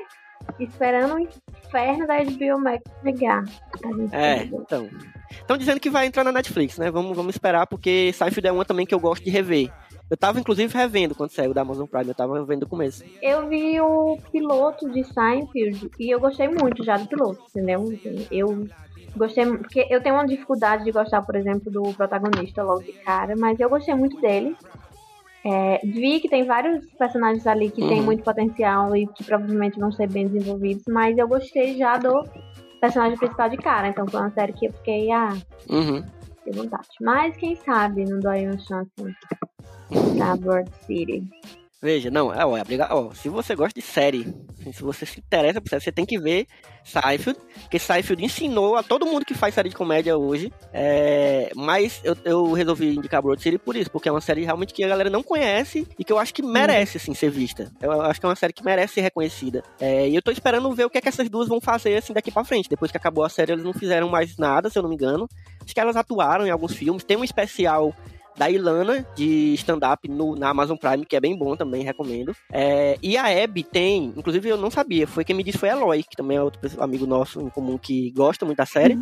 Esperando 0.59 1.15
o 1.15 1.19
inferno 1.19 2.07
da 2.07 2.17
HBO 2.23 2.59
Max 2.59 2.81
gente 3.03 4.15
É, 4.15 4.43
então. 4.43 4.89
Estão 5.31 5.57
dizendo 5.57 5.79
que 5.79 5.89
vai 5.89 6.07
entrar 6.07 6.23
na 6.23 6.31
Netflix, 6.31 6.77
né? 6.77 6.89
Vamos, 6.89 7.15
vamos 7.15 7.35
esperar, 7.35 7.67
porque 7.67 8.11
Seinfeld 8.13 8.47
é 8.47 8.51
uma 8.51 8.65
também 8.65 8.85
que 8.85 8.93
eu 8.93 8.99
gosto 8.99 9.23
de 9.23 9.29
rever. 9.29 9.71
Eu 10.09 10.17
tava, 10.17 10.39
inclusive, 10.39 10.73
revendo 10.75 11.13
quando 11.13 11.29
saiu 11.31 11.53
da 11.53 11.61
Amazon 11.61 11.85
Prime, 11.85 12.09
eu 12.09 12.15
tava 12.15 12.43
vendo 12.43 12.63
o 12.63 12.67
começo. 12.69 13.03
Eu 13.21 13.47
vi 13.47 13.79
o 13.79 14.17
piloto 14.31 14.89
de 14.89 15.03
Seinfeld 15.13 15.91
e 15.99 16.13
eu 16.13 16.19
gostei 16.19 16.47
muito 16.47 16.83
já 16.83 16.97
do 16.97 17.07
piloto, 17.07 17.39
entendeu? 17.49 17.91
Eu 18.31 18.67
gostei, 19.15 19.45
porque 19.45 19.85
eu 19.89 20.01
tenho 20.01 20.15
uma 20.15 20.25
dificuldade 20.25 20.83
de 20.83 20.91
gostar, 20.91 21.21
por 21.21 21.35
exemplo, 21.35 21.71
do 21.71 21.93
protagonista 21.93 22.63
logo 22.63 22.81
de 22.81 22.93
cara, 23.03 23.35
mas 23.37 23.59
eu 23.59 23.69
gostei 23.69 23.93
muito 23.93 24.19
dele. 24.19 24.55
É, 25.45 25.79
vi 25.85 26.19
que 26.19 26.27
tem 26.27 26.43
vários 26.45 26.83
personagens 26.97 27.45
ali 27.47 27.71
que 27.71 27.81
Uhum. 27.81 28.03
muito 28.03 28.23
potencial 28.23 28.93
e 28.95 29.07
que 29.07 29.23
provavelmente 29.23 29.79
vão 29.79 29.91
ser 29.91 30.07
bem 30.09 30.27
desenvolvidos, 30.27 30.83
mas 30.89 31.17
eu 31.17 31.27
gostei 31.27 31.77
já 31.77 31.97
do 31.97 32.23
personagem 32.81 33.17
principal 33.17 33.49
de 33.49 33.57
cara, 33.57 33.87
então 33.89 34.05
foi 34.09 34.19
uma 34.19 34.31
série 34.31 34.53
que 34.53 34.65
eu 34.67 34.73
fiquei, 34.73 35.11
ah, 35.11 35.33
Uhum. 35.69 36.01
de 36.45 36.51
vontade. 36.57 36.87
Mas 37.01 37.35
quem 37.37 37.55
sabe 37.57 38.03
não 38.05 38.19
dói 38.19 38.47
uma 38.47 38.57
chance 38.59 38.91
da 40.17 40.35
Broad 40.35 40.69
City. 40.85 41.23
Veja, 41.81 42.11
não, 42.11 42.33
é, 42.33 42.45
ó, 42.45 42.57
é 42.57 42.61
obriga- 42.61 42.89
ó, 42.91 43.13
se 43.13 43.29
você 43.29 43.55
gosta 43.55 43.79
de 43.79 43.85
série, 43.85 44.27
assim, 44.59 44.73
se 44.73 44.83
você 44.83 45.05
se 45.05 45.17
interessa 45.17 45.61
por 45.61 45.69
série, 45.69 45.81
você 45.81 45.93
tem 45.93 46.05
que 46.05 46.19
ver 46.19 46.45
Seinfeld, 46.83 47.39
porque 47.61 47.79
Seinfeld 47.79 48.21
ensinou 48.21 48.75
a 48.75 48.83
todo 48.83 49.05
mundo 49.05 49.23
que 49.25 49.33
faz 49.33 49.55
série 49.55 49.69
de 49.69 49.77
comédia 49.77 50.17
hoje, 50.17 50.51
é, 50.73 51.49
mas 51.55 52.01
eu, 52.03 52.17
eu 52.25 52.51
resolvi 52.51 52.93
indicar 52.97 53.21
Broad 53.21 53.41
City 53.41 53.57
por 53.57 53.77
isso, 53.77 53.89
porque 53.89 54.09
é 54.09 54.11
uma 54.11 54.19
série 54.19 54.43
realmente 54.43 54.73
que 54.73 54.83
a 54.83 54.89
galera 54.89 55.09
não 55.09 55.23
conhece 55.23 55.87
e 55.97 56.03
que 56.03 56.11
eu 56.11 56.19
acho 56.19 56.33
que 56.33 56.41
merece, 56.41 56.97
assim, 56.97 57.13
ser 57.13 57.29
vista. 57.29 57.71
Eu 57.81 58.01
acho 58.01 58.19
que 58.19 58.25
é 58.25 58.29
uma 58.29 58.35
série 58.35 58.51
que 58.51 58.65
merece 58.65 58.95
ser 58.95 59.01
reconhecida. 59.01 59.63
É, 59.79 60.09
e 60.09 60.13
eu 60.13 60.21
tô 60.21 60.31
esperando 60.31 60.69
ver 60.73 60.83
o 60.83 60.89
que, 60.89 60.97
é 60.97 61.01
que 61.01 61.07
essas 61.07 61.29
duas 61.29 61.47
vão 61.47 61.61
fazer, 61.61 61.95
assim, 61.95 62.11
daqui 62.11 62.29
pra 62.29 62.43
frente. 62.43 62.67
Depois 62.69 62.91
que 62.91 62.97
acabou 62.97 63.23
a 63.23 63.29
série, 63.29 63.53
eles 63.53 63.63
não 63.63 63.71
fizeram 63.71 64.09
mais 64.09 64.35
nada, 64.37 64.69
se 64.69 64.77
eu 64.77 64.83
não 64.83 64.89
me 64.89 64.95
engano. 64.95 65.29
Acho 65.63 65.73
que 65.73 65.79
elas 65.79 65.95
atuaram 65.95 66.45
em 66.45 66.49
alguns 66.49 66.75
filmes, 66.75 67.05
tem 67.05 67.15
um 67.15 67.23
especial 67.23 67.93
da 68.39 68.49
Ilana, 68.49 69.05
de 69.15 69.53
stand-up 69.55 70.07
no- 70.09 70.35
na 70.35 70.49
Amazon 70.49 70.77
Prime, 70.77 71.05
que 71.05 71.15
é 71.15 71.19
bem 71.19 71.37
bom 71.37 71.55
também, 71.57 71.83
recomendo. 71.83 72.33
É, 72.51 72.97
e 73.03 73.17
a 73.17 73.25
Abby 73.43 73.63
tem, 73.63 74.13
inclusive 74.15 74.47
eu 74.49 74.57
não 74.57 74.71
sabia, 74.71 75.05
foi 75.05 75.25
quem 75.25 75.35
me 75.35 75.43
disse 75.43 75.57
foi 75.57 75.69
a 75.69 75.73
Eloy, 75.73 76.01
que 76.03 76.15
também 76.15 76.37
é 76.37 76.41
outro 76.41 76.59
amigo 76.81 77.05
nosso 77.05 77.41
em 77.41 77.49
comum 77.49 77.77
que 77.77 78.11
gosta 78.11 78.45
muito 78.45 78.57
da 78.57 78.65
série. 78.65 78.97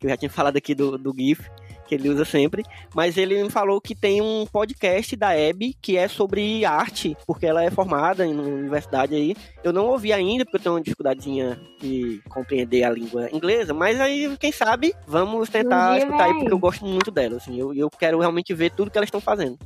Que 0.00 0.06
eu 0.06 0.10
já 0.10 0.16
tinha 0.16 0.30
falado 0.30 0.56
aqui 0.56 0.74
do, 0.74 0.98
do 0.98 1.14
GIF, 1.16 1.40
que 1.86 1.94
ele 1.94 2.08
usa 2.08 2.24
sempre. 2.24 2.62
Mas 2.94 3.16
ele 3.16 3.42
me 3.42 3.50
falou 3.50 3.80
que 3.80 3.94
tem 3.94 4.20
um 4.20 4.46
podcast 4.46 5.16
da 5.16 5.30
Abby 5.30 5.76
que 5.80 5.96
é 5.96 6.08
sobre 6.08 6.64
arte, 6.64 7.16
porque 7.26 7.46
ela 7.46 7.62
é 7.62 7.70
formada 7.70 8.26
em 8.26 8.32
uma 8.32 8.42
universidade 8.42 9.14
aí. 9.14 9.34
Eu 9.62 9.72
não 9.72 9.86
ouvi 9.86 10.12
ainda, 10.12 10.44
porque 10.44 10.56
eu 10.56 10.62
tenho 10.62 10.74
uma 10.74 10.80
dificuldadezinha 10.80 11.60
de 11.80 12.20
compreender 12.28 12.84
a 12.84 12.90
língua 12.90 13.28
inglesa, 13.32 13.72
mas 13.72 14.00
aí, 14.00 14.36
quem 14.38 14.52
sabe, 14.52 14.94
vamos 15.06 15.48
tentar 15.48 15.92
Um 15.92 15.96
escutar 15.96 16.24
aí, 16.24 16.34
porque 16.34 16.52
eu 16.52 16.58
gosto 16.58 16.84
muito 16.84 17.10
dela, 17.10 17.36
assim. 17.36 17.58
Eu, 17.58 17.74
eu 17.74 17.90
quero 17.90 18.18
realmente 18.18 18.52
ver 18.54 18.70
tudo 18.70 18.90
que 18.90 18.98
elas 18.98 19.08
estão 19.08 19.20
fazendo. 19.20 19.58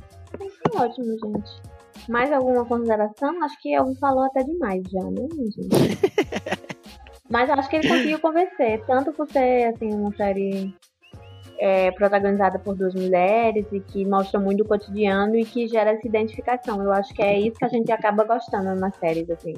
Ótimo, 0.73 1.11
gente. 1.11 1.51
Mais 2.09 2.31
alguma 2.31 2.65
consideração? 2.65 3.43
Acho 3.43 3.61
que 3.61 3.73
eu 3.73 3.93
falou 3.95 4.23
até 4.23 4.43
demais 4.43 4.83
já, 4.89 5.03
né, 5.03 5.27
gente? 5.31 5.69
Mas 7.29 7.49
acho 7.49 7.69
que 7.69 7.77
ele 7.77 7.87
conseguiu 7.87 8.19
convencer, 8.19 8.83
tanto 8.85 9.13
por 9.13 9.25
ser 9.31 9.73
assim, 9.73 9.93
uma 9.93 10.13
série 10.15 10.73
é, 11.61 11.91
protagonizada 11.91 12.57
por 12.57 12.75
duas 12.75 12.95
mulheres 12.95 13.65
e 13.71 13.79
que 13.79 14.03
mostra 14.03 14.39
muito 14.39 14.63
o 14.63 14.67
cotidiano 14.67 15.35
e 15.37 15.45
que 15.45 15.67
gera 15.67 15.91
essa 15.91 16.07
identificação. 16.07 16.81
Eu 16.83 16.91
acho 16.91 17.13
que 17.13 17.21
é 17.21 17.39
isso 17.39 17.57
que 17.57 17.65
a 17.65 17.69
gente 17.69 17.91
acaba 17.91 18.23
gostando 18.23 18.73
nas 18.75 18.95
séries, 18.95 19.29
assim, 19.29 19.53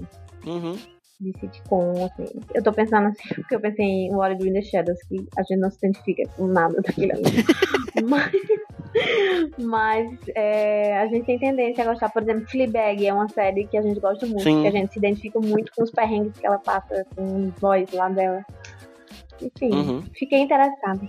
Uhum. 0.46 0.76
de 1.22 1.32
sitcom, 1.40 1.94
assim. 2.06 2.26
Eu 2.54 2.62
tô 2.62 2.74
pensando 2.74 3.08
assim, 3.08 3.24
porque 3.36 3.56
eu 3.56 3.62
pensei 3.62 3.86
em 3.86 4.14
What 4.14 4.36
Do 4.36 4.46
in 4.48 4.52
the 4.54 4.62
Shadows, 4.62 5.00
que 5.08 5.26
a 5.38 5.44
gente 5.44 5.60
não 5.62 5.72
se 5.72 5.78
identifica 5.78 6.24
com 6.36 6.48
nada 6.48 6.82
daquilo 6.82 7.14
ali. 7.14 7.24
mas 8.06 8.32
mas 9.58 10.08
é, 10.36 10.98
a 11.00 11.08
gente 11.08 11.26
tem 11.26 11.40
tendência 11.40 11.84
a 11.84 11.88
gostar, 11.88 12.10
por 12.10 12.22
exemplo, 12.22 12.46
Fleabag 12.50 13.08
é 13.08 13.14
uma 13.14 13.28
série 13.30 13.66
que 13.66 13.78
a 13.78 13.82
gente 13.82 14.00
gosta 14.00 14.26
muito, 14.26 14.44
Sim. 14.44 14.62
que 14.62 14.68
a 14.68 14.72
gente 14.72 14.92
se 14.94 15.00
identifica 15.00 15.40
muito 15.40 15.72
com 15.76 15.84
os 15.84 15.90
perrengues 15.92 16.38
que 16.38 16.46
ela 16.46 16.60
passa, 16.60 17.06
com 17.16 17.48
os 17.48 17.52
boys 17.60 17.92
lá 17.94 18.10
dela. 18.10 18.46
Enfim, 19.42 19.72
Uhum. 19.74 20.04
fiquei 20.14 20.40
interessada. 20.42 21.02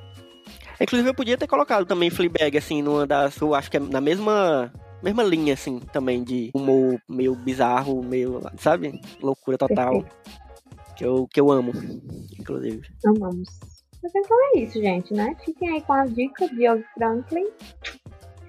Inclusive, 0.81 1.09
eu 1.09 1.15
podia 1.15 1.39
ter 1.39 1.47
colocado 1.47 1.87
também 1.87 2.11
Fleabag, 2.11 2.57
assim, 2.57 2.83
numa 2.83 3.07
das. 3.07 3.37
Eu 3.41 3.55
acho 3.55 3.71
que 3.71 3.77
é 3.77 3.81
na 3.81 4.01
mesma. 4.01 4.73
Mesma 5.03 5.23
linha, 5.23 5.53
assim, 5.53 5.81
também, 5.93 6.25
de 6.25 6.51
humor 6.55 6.99
meio 7.09 7.35
bizarro, 7.35 8.03
meio. 8.03 8.41
Sabe? 8.59 9.01
Loucura 9.21 9.59
total. 9.59 10.05
Que 10.97 11.05
eu, 11.05 11.29
que 11.29 11.41
eu 11.41 11.51
amo, 11.51 11.73
inclusive. 12.39 12.83
Amamos. 13.05 13.49
Mas 14.03 14.15
então 14.15 14.37
é 14.55 14.59
isso, 14.59 14.81
gente, 14.81 15.15
né? 15.15 15.35
Fiquem 15.45 15.71
aí 15.71 15.81
com 15.81 15.93
a 15.95 16.05
dica 16.05 16.47
de 16.49 16.65
Elvis 16.65 16.87
Franklin. 16.95 17.47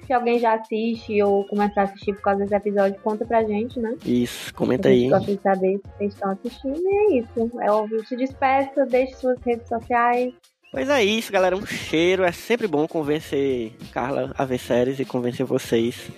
Se 0.06 0.14
alguém 0.14 0.38
já 0.38 0.54
assiste 0.54 1.22
ou 1.24 1.46
começar 1.48 1.82
a 1.82 1.84
assistir 1.86 2.14
por 2.14 2.22
causa 2.22 2.42
desse 2.42 2.56
episódio, 2.56 3.00
conta 3.02 3.26
pra 3.26 3.44
gente, 3.44 3.80
né? 3.80 3.96
Isso, 4.06 4.54
comenta 4.54 4.90
aí. 4.90 5.10
gosta 5.10 5.34
de 5.34 5.42
saber 5.42 5.78
se 5.78 5.98
vocês 5.98 6.14
estão 6.14 6.32
assistindo. 6.32 6.78
E 6.78 6.96
é 6.96 7.20
isso. 7.20 7.62
É 7.62 7.72
óbvio. 7.72 8.06
Se 8.06 8.16
despeça, 8.16 8.86
deixe 8.86 9.16
suas 9.16 9.40
redes 9.42 9.68
sociais. 9.68 10.34
Pois 10.72 10.90
é 10.90 11.04
isso, 11.04 11.32
galera. 11.32 11.56
Um 11.56 11.66
cheiro. 11.66 12.24
É 12.24 12.32
sempre 12.32 12.68
bom 12.68 12.88
convencer 12.88 13.74
Carla 13.92 14.34
a 14.38 14.46
ver 14.46 14.60
séries 14.60 15.00
e 15.00 15.06
convencer 15.06 15.46
vocês. 15.46 16.10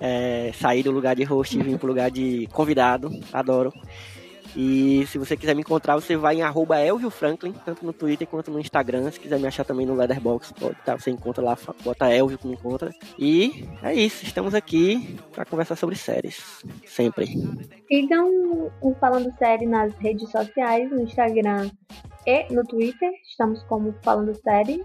É, 0.00 0.50
sair 0.60 0.82
do 0.82 0.90
lugar 0.90 1.16
de 1.16 1.24
host 1.24 1.58
e 1.58 1.62
vir 1.62 1.78
pro 1.78 1.88
lugar 1.88 2.10
de 2.10 2.48
convidado. 2.52 3.10
Adoro. 3.32 3.72
E 4.56 5.04
se 5.08 5.18
você 5.18 5.36
quiser 5.36 5.54
me 5.54 5.62
encontrar, 5.62 5.96
você 5.96 6.16
vai 6.16 6.36
em 6.36 6.42
arroba 6.42 6.78
Elvio 6.78 7.10
Franklin, 7.10 7.52
tanto 7.64 7.84
no 7.84 7.92
Twitter 7.92 8.26
quanto 8.26 8.52
no 8.52 8.60
Instagram. 8.60 9.10
Se 9.10 9.18
quiser 9.18 9.38
me 9.40 9.48
achar 9.48 9.64
também 9.64 9.84
no 9.84 9.94
Letterboxd, 9.94 10.54
pode, 10.54 10.76
tá? 10.84 10.96
Você 10.96 11.10
encontra 11.10 11.42
lá, 11.42 11.58
bota 11.82 12.08
Elvio 12.08 12.38
que 12.38 12.46
me 12.46 12.54
encontra. 12.54 12.94
E 13.18 13.66
é 13.82 13.92
isso, 13.92 14.24
estamos 14.24 14.54
aqui 14.54 15.18
para 15.32 15.44
conversar 15.44 15.74
sobre 15.74 15.96
séries. 15.96 16.62
Sempre. 16.86 17.26
Sigam 17.88 18.70
o 18.80 18.94
Falando 19.00 19.34
Série 19.38 19.66
nas 19.66 19.92
redes 19.96 20.30
sociais, 20.30 20.88
no 20.88 21.02
Instagram 21.02 21.68
e 22.26 22.52
no 22.52 22.64
Twitter. 22.64 23.10
Estamos 23.28 23.62
como 23.64 23.94
Falando 24.02 24.34
Série. 24.42 24.84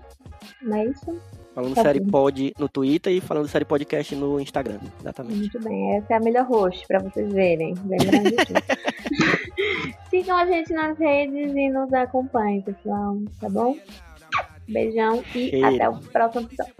Não 0.62 0.78
é 0.78 0.86
isso? 0.86 1.20
Falando 1.56 1.76
Tá 1.76 1.82
série 1.82 2.00
bom. 2.00 2.12
pod 2.12 2.54
no 2.60 2.70
Twitter 2.70 3.12
e 3.14 3.20
falando 3.20 3.48
série 3.48 3.66
podcast 3.66 4.16
no 4.16 4.40
Instagram. 4.40 4.80
Exatamente. 5.00 5.38
Muito 5.40 5.60
bem, 5.62 5.98
essa 5.98 6.14
é 6.14 6.18
a 6.18 6.20
melhor 6.20 6.46
host 6.46 6.86
pra 6.88 7.00
vocês 7.00 7.32
verem. 7.34 7.74
Lembrando. 7.86 8.36
Sigam 10.10 10.38
a 10.38 10.46
gente 10.46 10.74
nas 10.74 10.98
redes 10.98 11.54
e 11.56 11.70
nos 11.70 11.92
acompanhem, 11.94 12.62
pessoal. 12.62 13.18
Tá 13.40 13.50
bom? 13.50 13.76
Beijão 14.68 15.24
e 15.36 15.50
Cheiro. 15.50 15.66
até 15.76 15.90
o 15.90 16.00
próximo 16.00 16.44
episódio. 16.46 16.74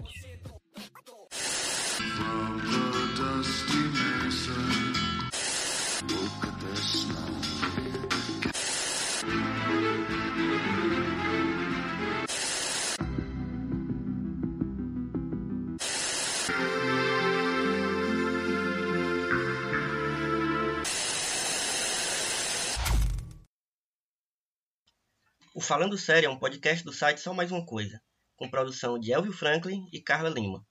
Falando 25.70 25.96
Sério 25.96 26.26
é 26.26 26.28
um 26.28 26.36
podcast 26.36 26.84
do 26.84 26.92
site 26.92 27.20
Só 27.20 27.32
Mais 27.32 27.52
Uma 27.52 27.64
Coisa, 27.64 28.02
com 28.34 28.50
produção 28.50 28.98
de 28.98 29.12
Elvio 29.12 29.32
Franklin 29.32 29.88
e 29.92 30.02
Carla 30.02 30.28
Lima. 30.28 30.66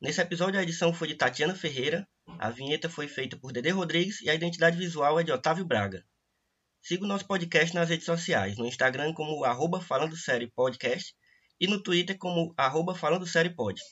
Nesse 0.00 0.20
episódio 0.20 0.60
a 0.60 0.62
edição 0.62 0.94
foi 0.94 1.08
de 1.08 1.16
Tatiana 1.16 1.52
Ferreira, 1.52 2.06
a 2.38 2.48
vinheta 2.48 2.88
foi 2.88 3.08
feita 3.08 3.36
por 3.36 3.50
Dede 3.50 3.70
Rodrigues 3.70 4.20
e 4.20 4.30
a 4.30 4.34
identidade 4.36 4.78
visual 4.78 5.18
é 5.18 5.24
de 5.24 5.32
Otávio 5.32 5.64
Braga. 5.64 6.06
Siga 6.80 7.02
o 7.02 7.08
nosso 7.08 7.26
podcast 7.26 7.74
nas 7.74 7.88
redes 7.88 8.06
sociais, 8.06 8.56
no 8.56 8.66
Instagram 8.66 9.12
como 9.14 9.42
arroba 9.42 9.80
Falando 9.80 10.16
Série 10.16 10.48
Podcast 10.48 11.12
e 11.60 11.66
no 11.66 11.82
Twitter 11.82 12.16
como 12.16 12.54
arroba 12.56 12.94
Falando 12.94 13.26
Série 13.26 13.50
Pod. 13.50 13.82